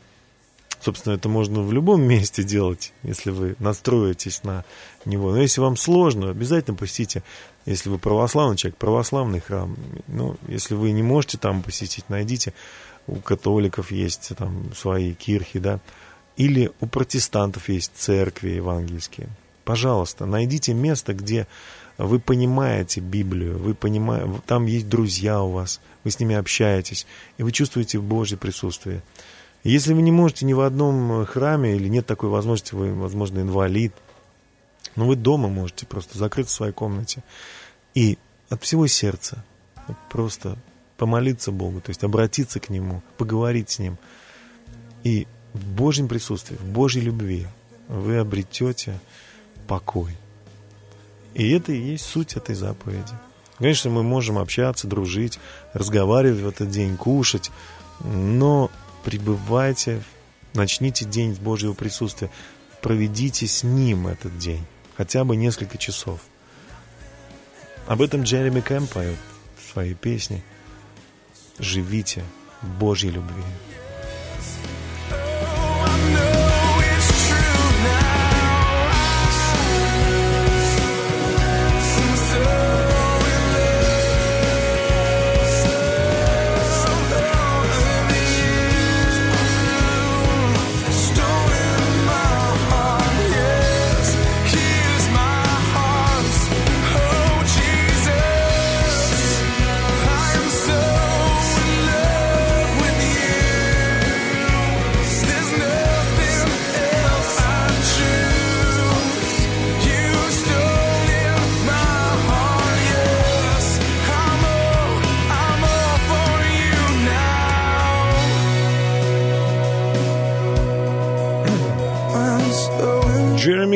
Собственно, 0.80 1.14
это 1.14 1.28
можно 1.28 1.60
в 1.60 1.72
любом 1.72 2.02
месте 2.02 2.42
делать, 2.42 2.92
если 3.02 3.30
вы 3.30 3.54
настроитесь 3.58 4.42
на 4.44 4.64
него. 5.04 5.30
Но 5.32 5.40
если 5.40 5.60
вам 5.60 5.76
сложно, 5.76 6.30
обязательно 6.30 6.76
посетите, 6.76 7.22
если 7.66 7.90
вы 7.90 7.98
православный 7.98 8.56
человек, 8.56 8.78
православный 8.78 9.40
храм. 9.40 9.76
Ну, 10.08 10.36
если 10.48 10.74
вы 10.74 10.92
не 10.92 11.02
можете 11.02 11.36
там 11.36 11.62
посетить, 11.62 12.08
найдите. 12.08 12.54
У 13.06 13.16
католиков 13.16 13.90
есть 13.90 14.32
там 14.38 14.72
свои 14.74 15.14
кирхи, 15.14 15.58
да. 15.58 15.80
Или 16.36 16.70
у 16.80 16.86
протестантов 16.86 17.68
есть 17.68 17.92
церкви 17.94 18.50
евангельские. 18.50 19.28
Пожалуйста, 19.64 20.24
найдите 20.24 20.72
место, 20.72 21.12
где 21.12 21.46
вы 21.98 22.18
понимаете 22.18 23.00
Библию, 23.00 23.58
вы 23.58 23.74
понимаете, 23.74 24.40
там 24.46 24.64
есть 24.64 24.88
друзья 24.88 25.42
у 25.42 25.50
вас, 25.50 25.80
вы 26.02 26.10
с 26.10 26.18
ними 26.18 26.34
общаетесь, 26.34 27.06
и 27.36 27.42
вы 27.42 27.52
чувствуете 27.52 28.00
Божье 28.00 28.38
присутствие. 28.38 29.02
Если 29.62 29.92
вы 29.92 30.02
не 30.02 30.12
можете 30.12 30.46
ни 30.46 30.52
в 30.52 30.60
одном 30.60 31.26
храме, 31.26 31.76
или 31.76 31.88
нет 31.88 32.06
такой 32.06 32.30
возможности, 32.30 32.74
вы, 32.74 32.94
возможно, 32.94 33.40
инвалид, 33.40 33.92
но 34.96 35.06
вы 35.06 35.16
дома 35.16 35.48
можете 35.48 35.86
просто 35.86 36.18
закрыться 36.18 36.52
в 36.52 36.56
своей 36.56 36.72
комнате 36.72 37.22
и 37.94 38.18
от 38.48 38.62
всего 38.62 38.86
сердца 38.86 39.44
просто 40.08 40.56
помолиться 40.96 41.52
Богу, 41.52 41.80
то 41.80 41.90
есть 41.90 42.04
обратиться 42.04 42.60
к 42.60 42.68
Нему, 42.68 43.02
поговорить 43.16 43.70
с 43.70 43.78
Ним. 43.78 43.98
И 45.02 45.26
в 45.54 45.64
Божьем 45.64 46.08
присутствии, 46.08 46.56
в 46.56 46.64
Божьей 46.64 47.02
любви 47.02 47.46
вы 47.88 48.18
обретете 48.18 48.98
покой. 49.66 50.16
И 51.34 51.50
это 51.50 51.72
и 51.72 51.80
есть 51.80 52.04
суть 52.04 52.34
этой 52.34 52.54
заповеди. 52.54 53.12
Конечно, 53.58 53.90
мы 53.90 54.02
можем 54.02 54.38
общаться, 54.38 54.86
дружить, 54.86 55.38
разговаривать 55.74 56.40
в 56.40 56.48
этот 56.48 56.70
день, 56.70 56.96
кушать, 56.96 57.50
но 58.00 58.70
пребывайте, 59.04 60.02
начните 60.54 61.04
день 61.04 61.34
с 61.34 61.38
Божьего 61.38 61.74
присутствия, 61.74 62.30
проведите 62.82 63.46
с 63.46 63.62
Ним 63.62 64.06
этот 64.06 64.38
день, 64.38 64.64
хотя 64.96 65.24
бы 65.24 65.36
несколько 65.36 65.78
часов. 65.78 66.20
Об 67.86 68.02
этом 68.02 68.22
Джереми 68.22 68.60
Кэм 68.60 68.86
поет 68.86 69.18
в 69.58 69.72
своей 69.72 69.94
песне. 69.94 70.42
Живите 71.58 72.24
Божьей 72.62 73.10
любви. 73.10 73.42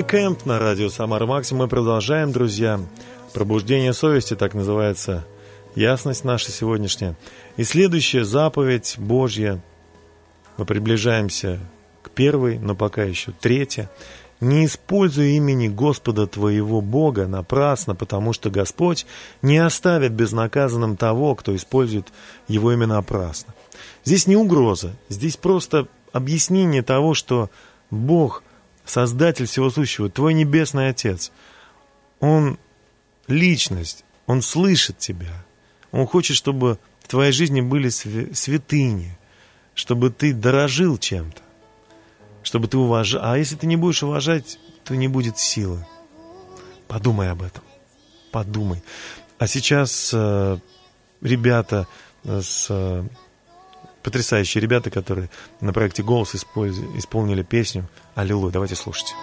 Кэмп 0.07 0.45
на 0.45 0.59
радио 0.59 0.91
Самара 0.91 1.25
Максим. 1.25 1.59
Мы 1.59 1.69
продолжаем, 1.69 2.31
друзья. 2.31 2.79
Пробуждение 3.33 3.93
совести, 3.93 4.37
так 4.37 4.55
называется 4.55 5.27
ясность 5.75 6.25
наша 6.25 6.53
сегодняшняя. 6.53 7.17
И 7.57 7.65
следующая 7.65 8.25
заповедь 8.25 8.97
Божья. 8.99 9.61
Мы 10.57 10.67
приближаемся 10.67 11.59
к 12.03 12.11
первой, 12.11 12.59
но 12.59 12.75
пока 12.75 13.03
еще 13.03 13.33
третья. 13.41 13.91
Не 14.41 14.67
используй 14.67 15.33
имени 15.33 15.69
Господа 15.69 16.27
твоего 16.27 16.81
Бога 16.81 17.27
напрасно, 17.27 17.95
потому 17.95 18.33
что 18.33 18.51
Господь 18.51 19.07
не 19.43 19.59
оставит 19.59 20.13
безнаказанным 20.13 20.97
того, 20.97 21.35
кто 21.35 21.57
использует 21.57 22.09
его 22.47 22.73
имя 22.73 22.87
напрасно. 22.87 23.55
Здесь 24.05 24.27
не 24.27 24.37
угроза, 24.37 24.93
здесь 25.09 25.37
просто 25.37 25.89
объяснение 26.13 26.83
того, 26.83 27.15
что 27.15 27.49
Бог– 27.91 28.43
Создатель 28.85 29.47
всего 29.47 29.71
сущего, 29.71 30.11
твой 30.11 30.35
небесный 30.35 30.89
Отец, 30.89 31.33
Он 32.21 32.59
личность, 33.29 34.05
Он 34.27 34.43
слышит 34.43 34.99
тебя. 34.99 35.45
Он 35.91 36.07
хочет, 36.07 36.37
чтобы 36.37 36.79
в 37.01 37.09
твоей 37.09 37.33
жизни 37.33 37.61
были 37.61 37.89
святыни, 37.89 39.17
чтобы 39.75 40.11
ты 40.11 40.33
дорожил 40.33 40.99
чем-то, 40.99 41.43
чтобы 42.43 42.69
ты 42.69 42.77
уважал. 42.77 43.21
А 43.25 43.39
если 43.39 43.57
ты 43.57 43.67
не 43.67 43.77
будешь 43.77 44.03
уважать, 44.03 44.59
то 44.85 44.95
не 44.95 45.09
будет 45.09 45.39
силы. 45.39 45.87
Подумай 46.89 47.31
об 47.31 47.43
этом. 47.43 47.63
Подумай. 48.31 48.83
А 49.39 49.47
сейчас 49.47 50.11
э, 50.13 50.59
ребята 51.21 51.87
с 52.25 52.67
э, 52.69 53.05
потрясающие 54.05 54.61
ребята, 54.61 54.91
которые 54.91 55.31
на 55.61 55.73
проекте 55.73 56.05
«Голос» 56.05 56.35
исполнили 56.37 57.43
песню 57.43 57.89
«Аллилуйя». 58.15 58.53
Давайте 58.53 58.77
слушать. 58.77 59.15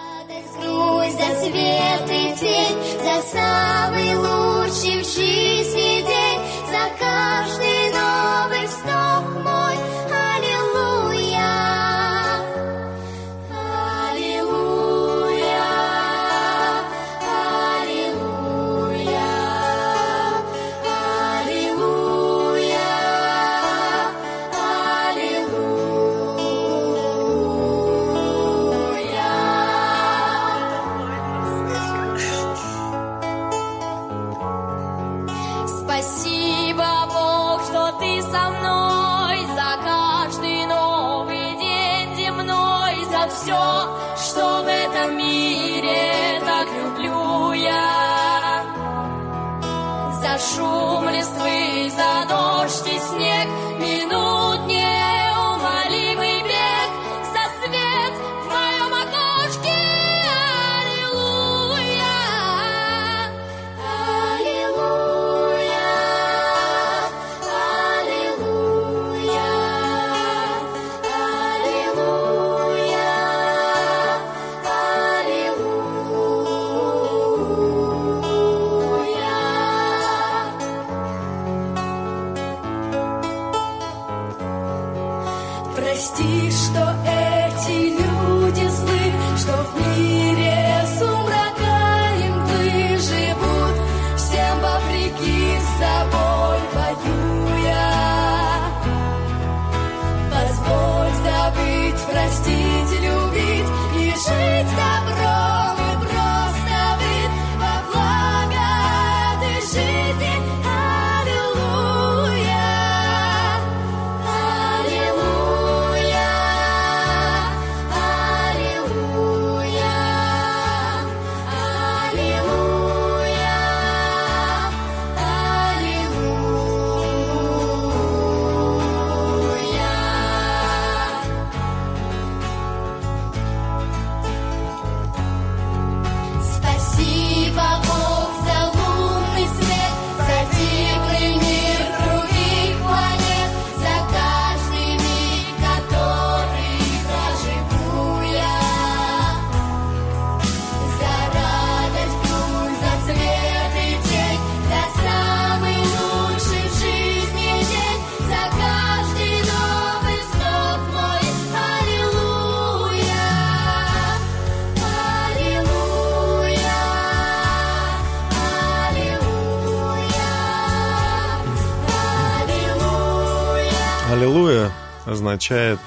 Означает 175.42 175.80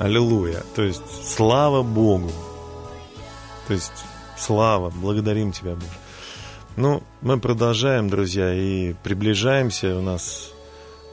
Аллилуйя, 0.00 0.62
то 0.74 0.82
есть 0.82 1.02
слава 1.24 1.82
Богу. 1.82 2.32
То 3.68 3.74
есть 3.74 3.92
слава, 4.36 4.90
благодарим 4.90 5.52
Тебя, 5.52 5.74
Боже. 5.74 5.86
Ну, 6.76 7.02
мы 7.22 7.38
продолжаем, 7.38 8.10
друзья, 8.10 8.52
и 8.52 8.92
приближаемся. 9.04 9.96
У 9.96 10.02
нас 10.02 10.50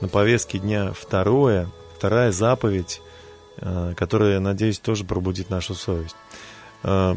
на 0.01 0.07
повестке 0.07 0.57
дня 0.57 0.93
второе, 0.93 1.69
вторая 1.95 2.31
заповедь, 2.31 3.01
э, 3.57 3.93
которая, 3.95 4.39
надеюсь, 4.39 4.79
тоже 4.79 5.03
пробудит 5.03 5.49
нашу 5.49 5.75
совесть. 5.75 6.15
Э, 6.83 7.15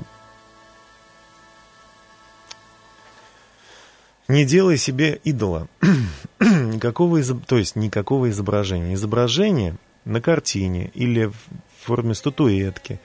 Не 4.28 4.45
делай 4.45 4.76
себе 4.76 5.20
идола. 5.22 5.68
никакого 6.41 7.20
изоб... 7.20 7.47
То 7.47 7.59
есть 7.59 7.76
никакого 7.76 8.28
изображения. 8.28 8.95
Изображение 8.95 9.76
на 10.07 10.23
картине 10.23 10.91
или 10.95 11.27
в 11.27 11.37
форме 11.85 12.15
статуэтки, 12.15 12.99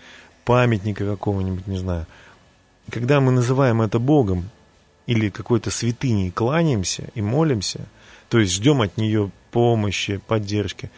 памятника 0.46 1.06
какого-нибудь, 1.06 1.68
не 1.68 1.78
знаю. 1.78 2.06
Когда 2.90 3.20
мы 3.20 3.32
называем 3.32 3.82
это 3.82 4.00
Богом 4.00 4.50
или 5.08 5.30
какой-то 5.30 5.72
святыней, 5.72 6.32
кланяемся 6.32 7.10
и 7.16 7.22
молимся, 7.22 7.82
то 8.30 8.40
есть 8.40 8.54
ждем 8.54 8.82
от 8.82 8.98
нее 8.98 9.32
помощи, 9.52 10.22
поддержки, 10.26 10.90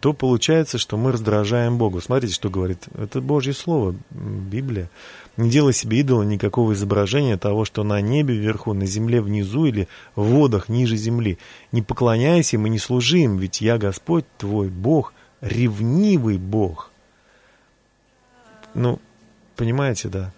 то 0.00 0.12
получается, 0.12 0.78
что 0.78 0.96
мы 0.96 1.12
раздражаем 1.12 1.78
Бога. 1.78 2.00
Смотрите, 2.00 2.34
что 2.34 2.50
говорит. 2.50 2.86
Это 2.94 3.20
Божье 3.20 3.52
Слово, 3.52 3.94
Библия. 4.10 4.90
Не 5.36 5.50
делай 5.50 5.72
себе 5.72 6.00
идола 6.00 6.22
никакого 6.22 6.74
изображения 6.74 7.36
того, 7.36 7.64
что 7.64 7.82
на 7.82 8.00
небе 8.00 8.36
вверху, 8.36 8.72
на 8.72 8.86
земле 8.86 9.20
внизу 9.20 9.64
или 9.64 9.88
в 10.14 10.22
водах 10.24 10.68
ниже 10.68 10.96
земли. 10.96 11.38
Не 11.72 11.82
поклоняйся 11.82 12.56
им 12.56 12.66
и 12.66 12.70
не 12.70 12.78
служи 12.78 13.18
им, 13.18 13.38
ведь 13.38 13.60
я 13.60 13.78
Господь 13.78 14.24
твой 14.38 14.68
Бог, 14.68 15.12
ревнивый 15.40 16.38
Бог. 16.38 16.92
Ну, 18.74 19.00
понимаете, 19.56 20.08
да? 20.08 20.32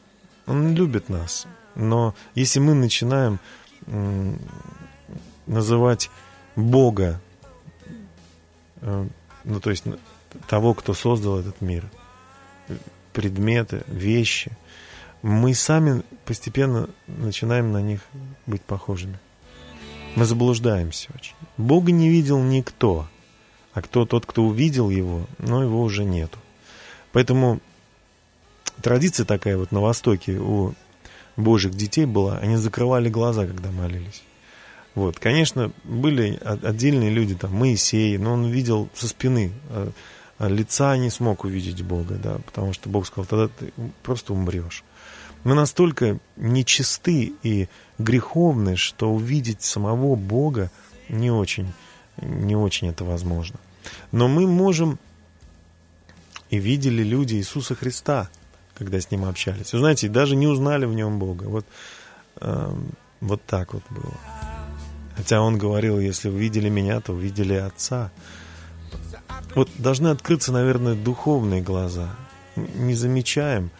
Он 0.47 0.74
любит 0.74 1.09
нас. 1.09 1.47
Но 1.74 2.14
если 2.34 2.61
мы 2.61 2.74
начинаем 2.74 3.38
называть 5.47 6.11
Бога 6.57 7.20
э, 8.80 9.07
ну, 9.47 9.61
то 9.61 9.70
есть 9.70 9.84
того, 10.49 10.74
кто 10.74 10.92
создал 10.92 11.38
этот 11.38 11.61
мир, 11.61 11.88
предметы, 13.12 13.84
вещи, 13.86 14.51
мы 15.22 15.54
сами 15.54 16.02
постепенно 16.24 16.88
начинаем 17.06 17.72
на 17.72 17.82
них 17.82 18.00
быть 18.46 18.62
похожими. 18.62 19.18
Мы 20.14 20.24
заблуждаемся 20.24 21.10
очень. 21.14 21.34
Бога 21.56 21.92
не 21.92 22.08
видел 22.08 22.42
никто, 22.42 23.08
а 23.74 23.82
кто 23.82 24.06
тот, 24.06 24.24
кто 24.24 24.44
увидел 24.44 24.88
его, 24.88 25.26
но 25.38 25.62
его 25.62 25.82
уже 25.82 26.04
нету. 26.04 26.38
Поэтому 27.12 27.60
традиция 28.82 29.26
такая 29.26 29.56
вот 29.56 29.72
на 29.72 29.80
Востоке 29.80 30.38
у 30.38 30.74
божьих 31.36 31.74
детей 31.74 32.06
была, 32.06 32.38
они 32.38 32.56
закрывали 32.56 33.08
глаза, 33.08 33.46
когда 33.46 33.70
молились. 33.70 34.22
Вот, 34.94 35.18
конечно, 35.18 35.70
были 35.84 36.40
отдельные 36.42 37.10
люди, 37.10 37.34
там, 37.34 37.52
Моисей, 37.52 38.16
но 38.16 38.32
он 38.32 38.46
видел 38.46 38.88
со 38.94 39.06
спины, 39.08 39.52
а- 39.68 39.90
а 40.38 40.48
лица 40.48 40.96
не 40.96 41.10
смог 41.10 41.44
увидеть 41.44 41.82
Бога, 41.82 42.14
да, 42.14 42.38
потому 42.46 42.72
что 42.72 42.88
Бог 42.88 43.06
сказал, 43.06 43.26
тогда 43.26 43.48
ты 43.48 43.72
просто 44.02 44.32
умрешь. 44.32 44.84
Мы 45.47 45.55
настолько 45.55 46.18
нечисты 46.34 47.32
и 47.44 47.68
греховны, 47.99 48.74
что 48.74 49.12
увидеть 49.12 49.62
самого 49.62 50.16
Бога 50.16 50.72
не 51.09 51.30
очень, 51.30 51.72
не 52.16 52.57
очень 52.57 52.88
это 52.88 53.05
возможно. 53.05 53.61
Но 54.11 54.26
мы 54.26 54.49
можем 54.49 54.99
и 56.51 56.59
видели 56.59 57.05
люди 57.05 57.36
Иисуса 57.36 57.76
Христа, 57.76 58.28
когда 58.74 59.01
с 59.01 59.12
Ним 59.12 59.24
общались. 59.24 59.72
Вы 59.72 59.78
знаете, 59.78 60.09
даже 60.09 60.34
не 60.34 60.49
узнали 60.49 60.84
в 60.84 60.94
Нем 60.94 61.20
Бога. 61.20 61.44
Вот, 61.44 61.64
эм, 62.40 62.90
вот 63.20 63.40
так 63.44 63.72
вот 63.72 63.84
было. 63.88 64.14
Хотя 65.16 65.40
Он 65.40 65.59
говорил, 65.59 66.01
если 66.01 66.28
вы 66.28 66.40
видели 66.40 66.68
Меня, 66.68 67.01
то 67.01 67.12
увидели 67.12 67.55
Отца. 67.55 68.11
Вот 69.55 69.70
должны 69.78 70.09
открыться, 70.09 70.51
наверное, 70.51 70.97
духовные 70.97 71.62
глаза. 71.62 72.16
Не 72.57 72.94
замечаем 72.94 73.70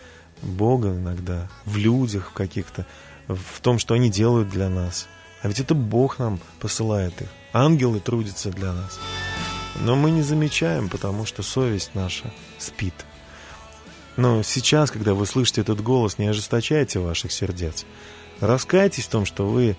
Бога 0.47 0.89
иногда 0.89 1.49
в 1.65 1.77
людях 1.77 2.33
каких-то, 2.33 2.87
в 3.29 3.61
том, 3.61 3.79
что 3.79 3.95
они 3.95 4.11
делают 4.11 4.49
для 4.49 4.69
нас. 4.69 5.09
А 5.43 5.49
ведь 5.49 5.61
это 5.61 5.75
Бог 5.75 6.19
нам 6.19 6.41
посылает 6.61 7.21
их. 7.21 7.29
Ангелы 7.53 8.01
трудятся 8.01 8.51
для 8.51 8.73
нас. 8.73 8.99
Но 9.81 9.95
мы 9.95 10.11
не 10.11 10.23
замечаем, 10.23 10.89
потому 10.89 11.27
что 11.27 11.43
совесть 11.43 11.91
наша 11.95 12.33
спит. 12.59 12.95
Но 14.17 14.43
сейчас, 14.43 14.91
когда 14.91 15.15
вы 15.15 15.27
слышите 15.27 15.61
этот 15.61 15.83
голос, 15.83 16.19
не 16.19 16.27
ожесточайте 16.27 16.99
ваших 16.99 17.33
сердец. 17.33 17.85
Раскайтесь 18.41 19.05
в 19.05 19.11
том, 19.11 19.27
что 19.27 19.47
вы 19.47 19.77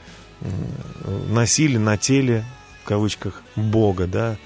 носили 1.28 1.78
на 1.78 1.97
теле, 1.97 2.45
в 2.84 2.88
кавычках, 2.88 3.41
Бога, 3.55 4.05
да, 4.05 4.38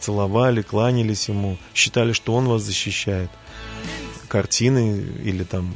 целовали, 0.00 0.62
кланялись 0.62 1.28
Ему, 1.28 1.56
считали, 1.74 2.12
что 2.12 2.34
Он 2.34 2.46
вас 2.46 2.62
защищает. 2.62 3.30
Картины 4.34 5.00
или 5.22 5.44
там 5.44 5.72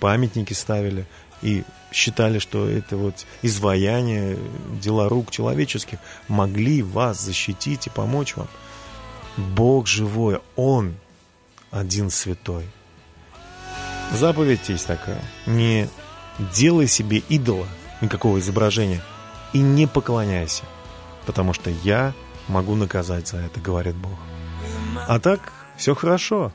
памятники 0.00 0.52
ставили 0.52 1.06
и 1.42 1.62
считали, 1.92 2.40
что 2.40 2.68
это 2.68 2.96
вот 2.96 3.24
изваяние, 3.42 4.36
дела 4.82 5.08
рук 5.08 5.30
человеческих 5.30 6.00
могли 6.26 6.82
вас 6.82 7.20
защитить 7.20 7.86
и 7.86 7.90
помочь 7.90 8.34
вам. 8.34 8.48
Бог 9.36 9.86
живой, 9.86 10.40
Он 10.56 10.96
один 11.70 12.10
святой. 12.10 12.64
Заповедь 14.12 14.68
есть 14.68 14.88
такая. 14.88 15.22
Не 15.46 15.88
делай 16.52 16.88
себе 16.88 17.18
идола, 17.28 17.68
никакого 18.00 18.40
изображения, 18.40 19.02
и 19.52 19.60
не 19.60 19.86
поклоняйся, 19.86 20.64
потому 21.26 21.52
что 21.52 21.70
я 21.84 22.12
могу 22.48 22.74
наказать 22.74 23.28
за 23.28 23.36
это, 23.36 23.60
говорит 23.60 23.94
Бог. 23.94 24.18
А 25.06 25.20
так 25.20 25.52
все 25.76 25.94
хорошо. 25.94 26.52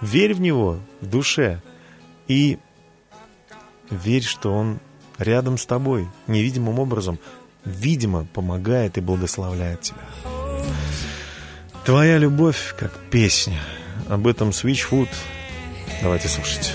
Верь 0.00 0.34
в 0.34 0.40
Него 0.40 0.78
в 1.00 1.06
душе 1.06 1.60
и 2.28 2.58
верь, 3.90 4.22
что 4.22 4.54
Он 4.54 4.78
рядом 5.18 5.58
с 5.58 5.66
тобой, 5.66 6.08
невидимым 6.26 6.78
образом, 6.78 7.18
видимо, 7.64 8.24
помогает 8.24 8.96
и 8.98 9.00
благословляет 9.00 9.82
тебя. 9.82 10.00
Твоя 11.84 12.18
любовь 12.18 12.74
как 12.78 12.92
песня. 13.10 13.60
Об 14.08 14.26
этом 14.26 14.50
Switchfoot. 14.50 15.08
Давайте 16.02 16.28
слушать. 16.28 16.74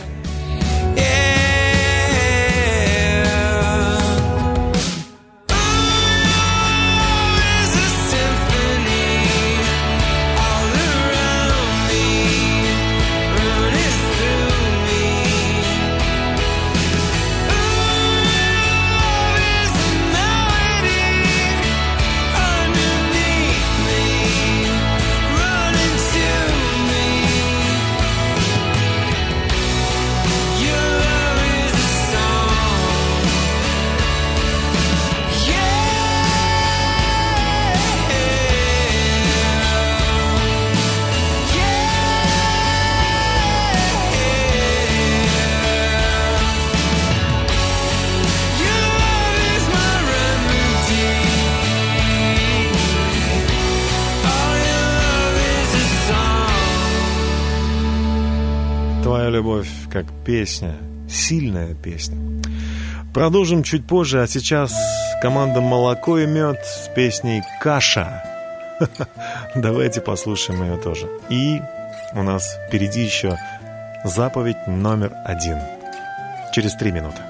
Песня, 60.26 60.76
сильная 61.08 61.76
песня. 61.76 62.18
Продолжим 63.14 63.64
чуть 63.64 63.86
позже, 63.86 64.22
а 64.22 64.28
сейчас 64.28 64.74
команда 65.22 65.62
«Молоко 65.62 66.20
и 66.20 66.26
мед» 66.26 66.60
с 66.66 66.90
песней 66.94 67.44
«Каша». 67.62 68.24
Давайте 69.56 70.02
послушаем 70.02 70.64
ее 70.64 70.78
тоже. 70.78 71.08
И 71.30 71.62
у 72.14 72.24
нас 72.24 72.58
впереди 72.68 73.04
еще 73.04 73.38
заповедь 74.04 74.68
номер 74.68 75.14
один. 75.24 75.60
Через 76.52 76.74
три 76.76 76.92
минуты. 76.92 77.22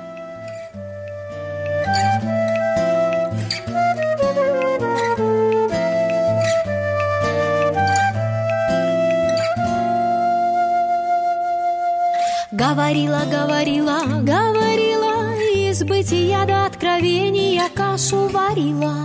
Говорила, 12.58 13.24
говорила, 13.30 13.99
говорила, 14.22 15.36
из 15.53 15.84
бытия 15.84 16.45
до 16.45 16.66
откровения 16.66 17.68
кашу 17.76 18.30
варила. 18.30 18.95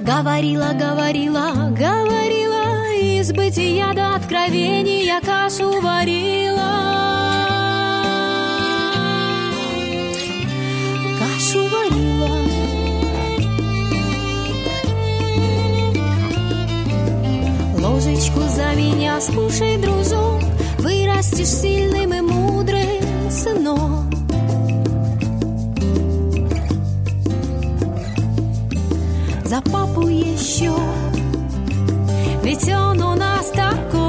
Говорила, 0.00 0.72
говорила, 0.74 1.52
говорила, 1.70 2.92
из 3.00 3.30
бытия 3.32 3.92
до 3.94 4.16
откровения 4.16 5.20
кашу 5.20 5.80
варила. 5.80 6.47
Ложечку 18.18 18.40
за 18.48 18.74
меня 18.74 19.20
слушай, 19.20 19.76
дружок, 19.76 20.42
вырастешь 20.78 21.46
сильным 21.46 22.12
и 22.12 22.20
мудрым 22.20 23.30
сыном. 23.30 24.10
За 29.44 29.60
папу 29.60 30.08
еще, 30.08 30.74
ведь 32.42 32.68
он 32.68 33.00
у 33.02 33.14
нас 33.14 33.50
такой, 33.50 34.07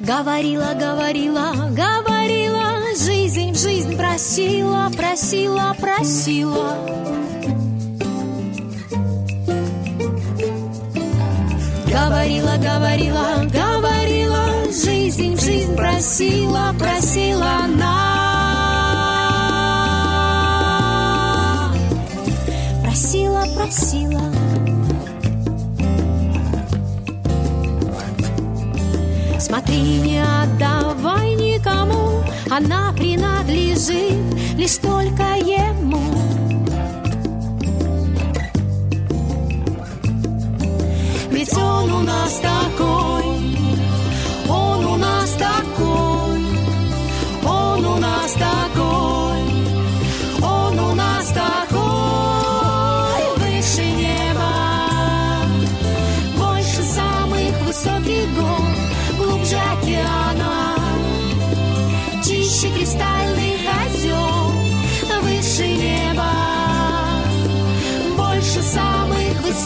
Говорила, 0.00 0.74
говорила, 0.74 1.52
говорила, 1.72 2.94
жизнь, 2.96 3.54
жизнь 3.54 3.96
просила, 3.96 4.88
просила, 4.96 5.74
просила. 5.80 6.76
Говорила, 11.86 12.56
говорила, 12.58 13.46
жизнь, 15.16 15.40
жизнь 15.40 15.74
просила, 15.76 16.74
просила 16.78 17.64
она. 17.64 18.12
Просила, 22.82 23.44
просила. 23.54 24.32
Смотри, 29.38 30.00
не 30.00 30.22
отдавай 30.22 31.34
никому, 31.36 32.22
она 32.50 32.92
принадлежит 32.92 34.14
лишь 34.56 34.76
только 34.76 35.22
ему. 35.36 36.02
Ведь 41.30 41.56
он 41.56 41.92
у 41.92 42.02
нас 42.02 42.40
такой, 42.40 43.05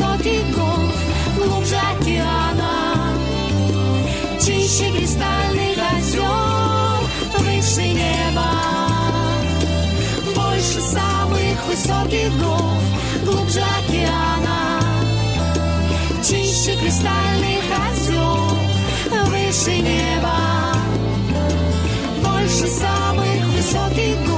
высоких 0.00 0.56
гор, 0.56 0.78
глубже 1.36 1.76
океана, 1.76 3.14
чище 4.40 4.90
кристальных 4.92 5.76
озер, 5.94 6.24
выше 7.38 7.88
неба, 7.88 8.50
больше 10.34 10.80
самых 10.80 11.66
высоких 11.66 12.32
гор, 12.38 12.80
глубже 13.24 13.60
океана, 13.60 14.80
чище 16.22 16.76
кристальных 16.80 17.64
озер, 17.90 19.26
выше 19.26 19.76
неба, 19.78 20.74
больше 22.22 22.66
самых 22.68 23.46
высоких 23.54 24.29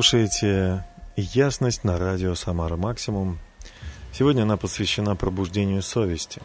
слушаете 0.00 0.82
«Ясность» 1.14 1.84
на 1.84 1.98
радио 1.98 2.34
«Самара 2.34 2.76
Максимум». 2.76 3.38
Сегодня 4.14 4.44
она 4.44 4.56
посвящена 4.56 5.14
пробуждению 5.14 5.82
совести. 5.82 6.40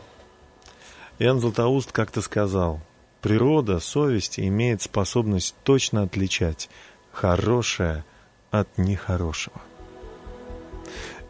Иоанн 1.19 1.39
Златоуст 1.39 1.93
как-то 1.93 2.21
сказал, 2.21 2.81
природа 3.21 3.79
совести 3.79 4.41
имеет 4.41 4.81
способность 4.81 5.55
точно 5.63 6.03
отличать 6.03 6.69
хорошее 7.13 8.03
от 8.51 8.77
нехорошего. 8.77 9.61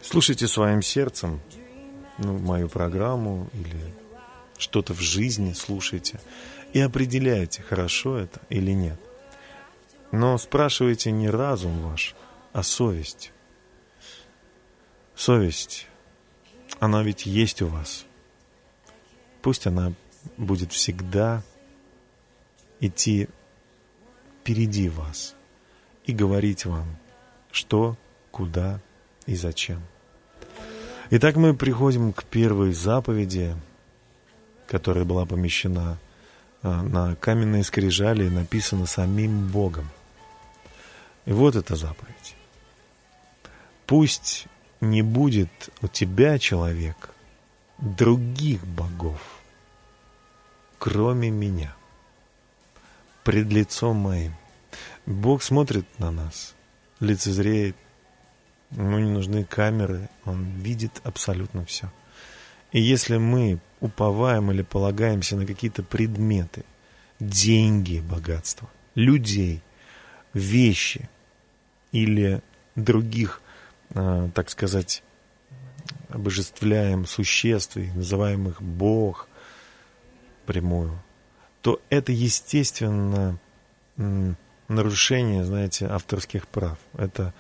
Слушайте 0.02 0.48
своим 0.48 0.82
сердцем 0.82 1.42
ну, 2.18 2.40
мою 2.40 2.70
программу 2.70 3.50
или 3.54 3.94
что-то 4.58 4.96
в 4.96 5.00
жизни 5.00 5.54
слушайте 5.54 6.20
и 6.74 6.80
определяйте, 6.80 7.62
хорошо 7.62 8.18
это 8.18 8.42
или 8.50 8.72
нет. 8.72 9.00
Но 10.16 10.38
спрашивайте 10.38 11.12
не 11.12 11.30
разум 11.30 11.82
ваш, 11.82 12.16
а 12.54 12.64
совесть. 12.64 13.34
Совесть, 15.14 15.88
она 16.80 17.04
ведь 17.04 17.26
есть 17.26 17.62
у 17.62 17.68
вас. 17.68 18.06
Пусть 19.42 19.68
она 19.68 19.92
будет 20.38 20.72
всегда 20.72 21.44
идти 22.80 23.28
впереди 24.40 24.88
вас 24.88 25.36
и 26.06 26.14
говорить 26.14 26.66
вам, 26.66 26.96
что, 27.52 27.98
куда 28.32 28.80
и 29.26 29.36
зачем. 29.36 29.82
Итак, 31.10 31.36
мы 31.36 31.54
приходим 31.54 32.14
к 32.14 32.24
первой 32.24 32.72
заповеди, 32.72 33.54
которая 34.66 35.04
была 35.04 35.26
помещена 35.26 35.98
а, 36.64 36.84
на 36.84 37.18
каменные 37.18 37.66
скрижали 37.66 38.28
и 38.28 38.30
написана 38.30 38.86
самим 38.86 39.50
Богом. 39.50 39.90
И 41.26 41.32
вот 41.32 41.56
эта 41.56 41.76
заповедь. 41.76 42.36
Пусть 43.88 44.48
не 44.82 45.02
будет 45.02 45.50
у 45.82 45.88
тебя, 45.88 46.38
человек, 46.40 47.10
других 47.78 48.66
богов, 48.66 49.22
кроме 50.80 51.30
меня, 51.30 51.76
пред 53.24 53.48
лицом 53.48 53.98
моим. 53.98 54.36
Бог 55.06 55.44
смотрит 55.44 55.88
на 56.00 56.12
нас, 56.12 56.56
лицезреет, 57.00 57.76
ему 58.72 59.00
не 59.00 59.10
нужны 59.10 59.46
камеры, 59.46 60.10
он 60.26 60.46
видит 60.60 61.02
абсолютно 61.04 61.66
все. 61.66 61.92
И 62.72 62.82
если 62.82 63.18
мы 63.18 63.60
уповаем 63.80 64.52
или 64.52 64.64
полагаемся 64.64 65.36
на 65.36 65.46
какие-то 65.46 65.84
предметы, 65.84 66.66
деньги, 67.20 68.00
богатство, 68.00 68.70
людей, 68.96 69.62
вещи 70.34 71.10
или 71.96 72.42
других, 72.76 73.42
э, 73.92 74.30
так 74.34 74.50
сказать, 74.50 75.02
обожествляем 76.10 77.06
существ, 77.06 77.78
и 77.78 77.90
называем 77.92 78.50
их 78.50 78.62
Бог 78.62 79.30
прямую, 80.46 81.02
то 81.62 81.80
это, 81.90 82.12
естественно, 82.12 83.40
нарушение, 84.68 85.46
знаете, 85.46 85.88
авторских 85.88 86.48
прав. 86.48 86.78
Это, 86.98 87.34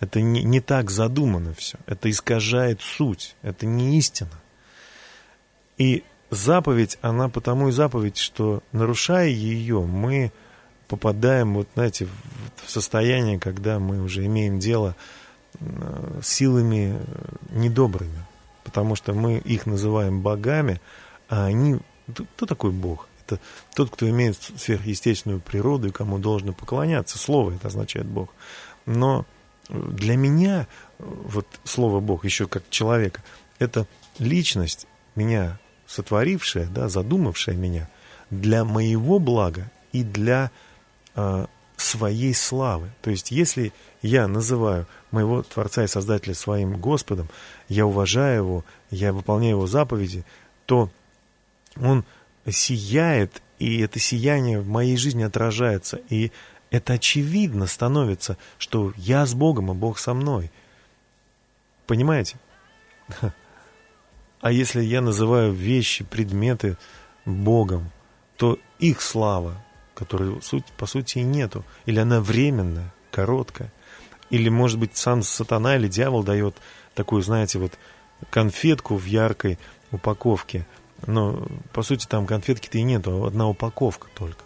это 0.00 0.20
не, 0.20 0.42
не 0.42 0.60
так 0.60 0.90
задумано 0.90 1.54
все. 1.54 1.78
Это 1.86 2.10
искажает 2.10 2.80
суть. 2.82 3.36
Это 3.42 3.64
не 3.64 3.96
истина. 3.96 4.30
И 5.78 6.02
заповедь, 6.30 6.98
она 7.00 7.28
потому 7.28 7.68
и 7.68 7.72
заповедь, 7.72 8.18
что 8.18 8.62
нарушая 8.72 9.28
ее, 9.28 9.80
мы 9.80 10.32
попадаем, 10.90 11.54
вот 11.54 11.68
знаете, 11.74 12.08
в 12.66 12.70
состояние, 12.70 13.38
когда 13.38 13.78
мы 13.78 14.02
уже 14.02 14.26
имеем 14.26 14.58
дело 14.58 14.96
с 16.20 16.26
силами 16.26 16.98
недобрыми, 17.50 18.26
потому 18.64 18.96
что 18.96 19.12
мы 19.12 19.38
их 19.38 19.66
называем 19.66 20.20
богами, 20.20 20.80
а 21.28 21.46
они... 21.46 21.78
Кто 22.34 22.44
такой 22.44 22.72
бог? 22.72 23.08
Это 23.24 23.38
тот, 23.76 23.90
кто 23.90 24.10
имеет 24.10 24.36
сверхъестественную 24.56 25.40
природу 25.40 25.88
и 25.88 25.92
кому 25.92 26.18
должно 26.18 26.52
поклоняться. 26.52 27.18
Слово 27.18 27.52
это 27.52 27.68
означает 27.68 28.06
бог. 28.06 28.34
Но 28.84 29.24
для 29.68 30.16
меня 30.16 30.66
вот 30.98 31.46
слово 31.62 32.00
бог, 32.00 32.24
еще 32.24 32.48
как 32.48 32.68
человека, 32.68 33.22
это 33.60 33.86
личность, 34.18 34.88
меня 35.14 35.60
сотворившая, 35.86 36.66
да, 36.66 36.88
задумавшая 36.88 37.54
меня 37.54 37.88
для 38.30 38.64
моего 38.64 39.20
блага 39.20 39.70
и 39.92 40.02
для 40.02 40.46
э, 40.46 40.69
своей 41.76 42.34
славы. 42.34 42.90
То 43.00 43.10
есть, 43.10 43.30
если 43.30 43.72
я 44.02 44.28
называю 44.28 44.86
моего 45.10 45.42
Творца 45.42 45.84
и 45.84 45.88
Создателя 45.88 46.34
своим 46.34 46.78
Господом, 46.78 47.28
я 47.68 47.86
уважаю 47.86 48.36
Его, 48.36 48.64
я 48.90 49.12
выполняю 49.12 49.56
Его 49.56 49.66
заповеди, 49.66 50.24
то 50.66 50.90
Он 51.76 52.04
сияет, 52.48 53.42
и 53.58 53.80
это 53.80 53.98
сияние 53.98 54.60
в 54.60 54.68
моей 54.68 54.96
жизни 54.96 55.22
отражается. 55.22 56.00
И 56.08 56.32
это 56.70 56.94
очевидно 56.94 57.66
становится, 57.66 58.36
что 58.58 58.92
я 58.96 59.26
с 59.26 59.34
Богом, 59.34 59.70
а 59.70 59.74
Бог 59.74 59.98
со 59.98 60.14
мной. 60.14 60.50
Понимаете? 61.86 62.36
А 64.40 64.52
если 64.52 64.82
я 64.82 65.00
называю 65.00 65.52
вещи, 65.52 66.04
предметы 66.04 66.78
Богом, 67.26 67.90
то 68.36 68.58
их 68.78 69.02
слава, 69.02 69.62
которой 70.00 70.40
по 70.76 70.86
сути 70.86 71.18
и 71.18 71.22
нету, 71.22 71.64
или 71.86 72.00
она 72.00 72.20
временная, 72.20 72.92
короткая, 73.12 73.72
или, 74.30 74.48
может 74.48 74.78
быть, 74.78 74.96
сам 74.96 75.22
сатана 75.22 75.76
или 75.76 75.86
дьявол 75.86 76.24
дает 76.24 76.56
такую, 76.94 77.22
знаете, 77.22 77.60
вот 77.60 77.72
конфетку 78.30 78.96
в 78.96 79.04
яркой 79.04 79.58
упаковке, 79.92 80.66
но, 81.06 81.46
по 81.72 81.82
сути, 81.82 82.06
там 82.06 82.26
конфетки-то 82.26 82.78
и 82.78 82.82
нету, 82.82 83.22
а 83.22 83.28
одна 83.28 83.48
упаковка 83.48 84.08
только. 84.14 84.42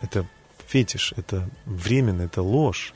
Это 0.00 0.26
фетиш, 0.66 1.12
это 1.16 1.48
временно, 1.66 2.22
это 2.22 2.40
ложь. 2.40 2.94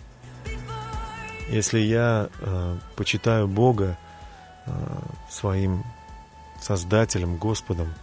Если 1.50 1.80
я 1.80 2.30
э, 2.40 2.78
почитаю 2.96 3.46
Бога, 3.46 3.98
Э, 4.66 5.00
своим 5.28 5.84
Создателем, 6.60 7.36
Господом. 7.36 7.94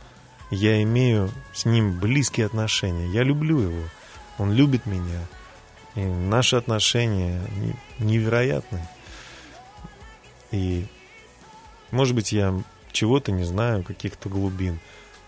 Я 0.49 0.81
имею 0.83 1.31
с 1.53 1.65
Ним 1.65 1.99
близкие 1.99 2.45
отношения. 2.45 3.07
Я 3.07 3.23
люблю 3.23 3.59
Его. 3.59 3.83
Он 4.37 4.53
любит 4.53 4.85
меня. 4.85 5.27
И 5.95 6.01
наши 6.01 6.55
отношения 6.55 7.41
невероятны. 7.99 8.87
И, 10.51 10.85
может 11.91 12.15
быть, 12.15 12.31
я 12.31 12.53
чего-то 12.91 13.31
не 13.31 13.43
знаю, 13.43 13.83
каких-то 13.83 14.29
глубин. 14.29 14.79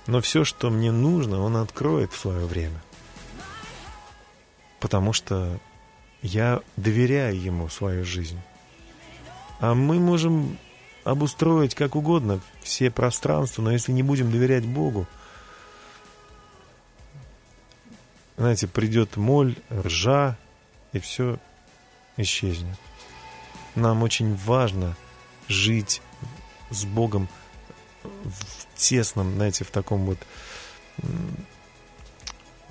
Но 0.08 0.22
все, 0.22 0.46
что 0.46 0.70
мне 0.70 0.92
нужно, 0.92 1.42
Он 1.42 1.58
откроет 1.58 2.14
в 2.14 2.20
свое 2.20 2.46
время. 2.46 2.82
Потому 4.80 5.12
что 5.12 5.60
я 6.22 6.62
доверяю 6.78 7.40
Ему 7.40 7.68
свою 7.68 8.06
жизнь. 8.06 8.40
А 9.60 9.74
мы 9.74 10.00
можем 10.00 10.58
обустроить 11.10 11.76
как 11.76 11.96
угодно 11.96 12.40
все 12.62 12.92
пространства, 12.92 13.62
но 13.62 13.72
если 13.72 13.92
не 13.92 14.04
будем 14.04 14.32
доверять 14.32 14.66
Богу, 14.66 15.08
знаете, 18.38 18.68
придет 18.68 19.18
моль, 19.18 19.56
ржа, 19.72 20.38
и 20.94 21.00
все 21.00 21.38
исчезнет. 22.18 22.78
Нам 23.76 24.02
очень 24.04 24.36
важно 24.36 24.96
жить 25.48 26.02
с 26.70 26.86
Богом 26.86 27.28
в 28.04 28.78
тесном, 28.78 29.36
знаете, 29.36 29.66
в 29.66 29.72
таком 29.72 30.06
вот... 30.06 30.20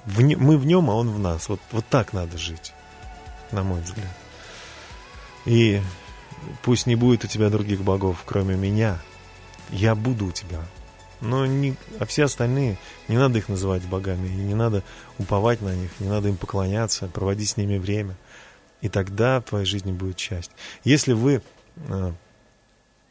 В 0.05 0.23
мы 0.23 0.57
в 0.57 0.65
нем, 0.65 0.89
а 0.91 0.95
он 0.95 1.11
в 1.11 1.19
нас. 1.19 1.49
Вот, 1.51 1.61
вот 1.71 1.85
так 1.87 2.15
надо 2.15 2.39
жить, 2.39 2.73
на 3.53 3.63
мой 3.63 3.83
взгляд. 3.83 4.17
И 5.45 5.83
Пусть 6.63 6.87
не 6.87 6.97
будет 6.97 7.25
у 7.25 7.29
тебя 7.29 7.51
других 7.51 7.83
богов, 7.83 8.23
кроме 8.27 8.57
меня. 8.57 9.01
Я 9.71 9.95
буду 9.95 10.27
у 10.27 10.33
тебя. 10.33 10.61
Но 11.21 11.47
не, 11.47 11.75
а 11.99 12.07
все 12.07 12.25
остальные, 12.25 12.79
не 13.09 13.17
надо 13.17 13.39
их 13.39 13.49
называть 13.49 13.83
богами, 13.83 14.29
и 14.29 14.37
не 14.37 14.55
надо 14.55 14.85
уповать 15.19 15.61
на 15.61 15.75
них, 15.75 15.91
не 15.99 16.09
надо 16.09 16.29
им 16.29 16.37
поклоняться, 16.37 17.09
проводить 17.09 17.51
с 17.51 17.57
ними 17.57 17.77
время. 17.77 18.17
И 18.81 18.89
тогда 18.89 19.41
в 19.41 19.45
твоей 19.45 19.67
жизни 19.67 19.91
будет 19.91 20.19
счастье. 20.19 20.55
Если 20.85 21.13
вы 21.13 21.43
э, 21.77 22.13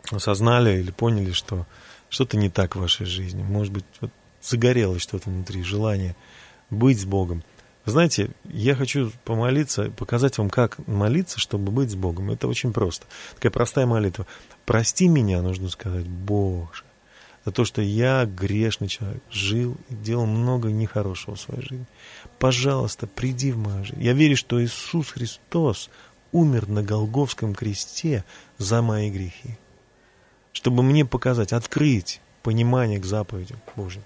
осознали 0.09 0.79
или 0.79 0.91
поняли, 0.91 1.33
что 1.33 1.65
что-то 2.09 2.37
не 2.37 2.49
так 2.49 2.75
в 2.75 2.79
вашей 2.79 3.05
жизни, 3.05 3.43
может 3.43 3.73
быть, 3.73 3.85
вот 3.99 4.11
загорелось 4.41 5.01
что-то 5.01 5.29
внутри, 5.29 5.63
желание 5.63 6.15
быть 6.69 7.01
с 7.01 7.05
Богом– 7.05 7.43
знаете, 7.91 8.31
я 8.43 8.75
хочу 8.75 9.11
помолиться, 9.23 9.91
показать 9.91 10.37
вам, 10.37 10.49
как 10.49 10.85
молиться, 10.87 11.39
чтобы 11.39 11.71
быть 11.71 11.91
с 11.91 11.95
Богом. 11.95 12.31
Это 12.31 12.47
очень 12.47 12.73
просто. 12.73 13.05
Такая 13.35 13.51
простая 13.51 13.85
молитва. 13.85 14.27
Прости 14.65 15.07
меня, 15.07 15.41
нужно 15.41 15.69
сказать, 15.69 16.05
Боже, 16.05 16.83
за 17.45 17.53
то, 17.53 17.63
что 17.63 17.81
я 17.81 18.25
грешный 18.25 18.89
человек, 18.89 19.23
жил 19.31 19.77
и 19.87 19.95
делал 19.95 20.25
много 20.25 20.69
нехорошего 20.69 21.35
в 21.35 21.39
своей 21.39 21.61
жизни. 21.61 21.85
Пожалуйста, 22.39 23.07
приди 23.07 23.53
в 23.53 23.57
мою 23.57 23.85
жизнь. 23.85 24.03
Я 24.03 24.11
верю, 24.11 24.35
что 24.35 24.61
Иисус 24.61 25.11
Христос 25.11 25.89
умер 26.33 26.67
на 26.67 26.83
Голговском 26.83 27.55
кресте 27.55 28.25
за 28.57 28.81
мои 28.81 29.09
грехи, 29.09 29.57
чтобы 30.51 30.83
мне 30.83 31.05
показать, 31.05 31.53
открыть 31.53 32.19
понимание 32.43 32.99
к 32.99 33.05
заповедям 33.05 33.61
Божьим. 33.77 34.03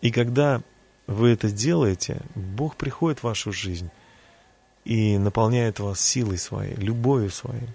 И 0.00 0.10
когда 0.10 0.62
вы 1.10 1.30
это 1.30 1.50
делаете, 1.50 2.20
Бог 2.36 2.76
приходит 2.76 3.18
в 3.18 3.24
вашу 3.24 3.50
жизнь 3.52 3.90
и 4.84 5.18
наполняет 5.18 5.80
вас 5.80 6.00
силой 6.00 6.38
своей, 6.38 6.76
любовью 6.76 7.30
своей. 7.30 7.66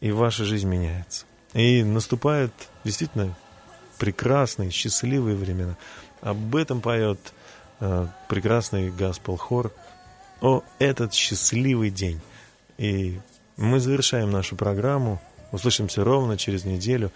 И 0.00 0.10
ваша 0.10 0.44
жизнь 0.44 0.66
меняется. 0.66 1.26
И 1.52 1.84
наступают 1.84 2.52
действительно 2.82 3.36
прекрасные, 3.98 4.72
счастливые 4.72 5.36
времена. 5.36 5.76
Об 6.22 6.56
этом 6.56 6.80
поет 6.80 7.20
э, 7.78 8.08
прекрасный 8.28 8.90
Гаспел 8.90 9.36
хор. 9.36 9.72
О, 10.40 10.64
этот 10.80 11.14
счастливый 11.14 11.90
день. 11.90 12.20
И 12.78 13.20
мы 13.56 13.78
завершаем 13.78 14.32
нашу 14.32 14.56
программу. 14.56 15.22
Услышимся 15.52 16.02
ровно 16.02 16.36
через 16.36 16.64
неделю, 16.64 17.12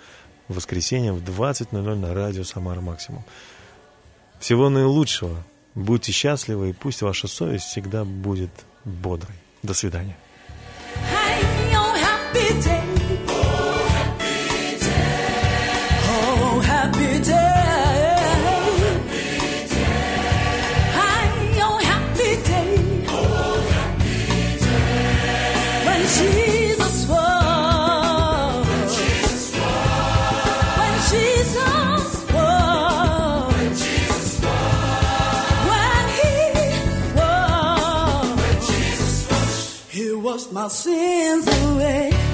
в 0.47 0.55
воскресенье 0.55 1.13
в 1.13 1.25
20.00 1.25 1.95
на 1.97 2.15
радио 2.15 2.45
«Самара 2.45 2.81
Максимум». 2.81 3.25
Всего 4.41 4.69
наилучшего. 4.69 5.45
Будьте 5.75 6.13
счастливы, 6.13 6.71
и 6.71 6.73
пусть 6.73 7.03
ваша 7.03 7.29
совесть 7.29 7.67
всегда 7.67 8.05
будет 8.05 8.51
бодрой. 8.85 9.37
До 9.63 9.75
свидания. 9.75 10.17
My 40.59 40.67
sins 40.67 41.47
away. 41.47 42.28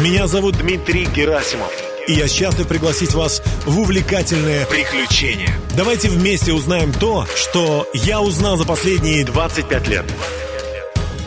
Меня 0.00 0.26
зовут 0.26 0.56
Дмитрий 0.56 1.04
Герасимов. 1.04 1.70
И 2.06 2.14
я 2.14 2.26
счастлив 2.26 2.66
пригласить 2.66 3.12
вас 3.12 3.42
в 3.66 3.78
увлекательное 3.78 4.64
приключение. 4.66 5.50
Давайте 5.76 6.08
вместе 6.08 6.52
узнаем 6.52 6.92
то, 6.92 7.26
что 7.36 7.86
я 7.92 8.20
узнал 8.20 8.56
за 8.56 8.64
последние 8.64 9.24
25 9.24 9.88
лет. 9.88 10.04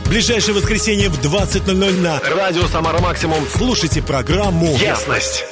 Ближайшее 0.08 0.56
воскресенье 0.56 1.10
в 1.10 1.20
20.00 1.20 2.02
на 2.02 2.20
Радио 2.20 2.64
Самара 2.68 3.00
Максимум. 3.00 3.44
Слушайте 3.56 4.02
программу 4.02 4.76
Ясность. 4.78 5.46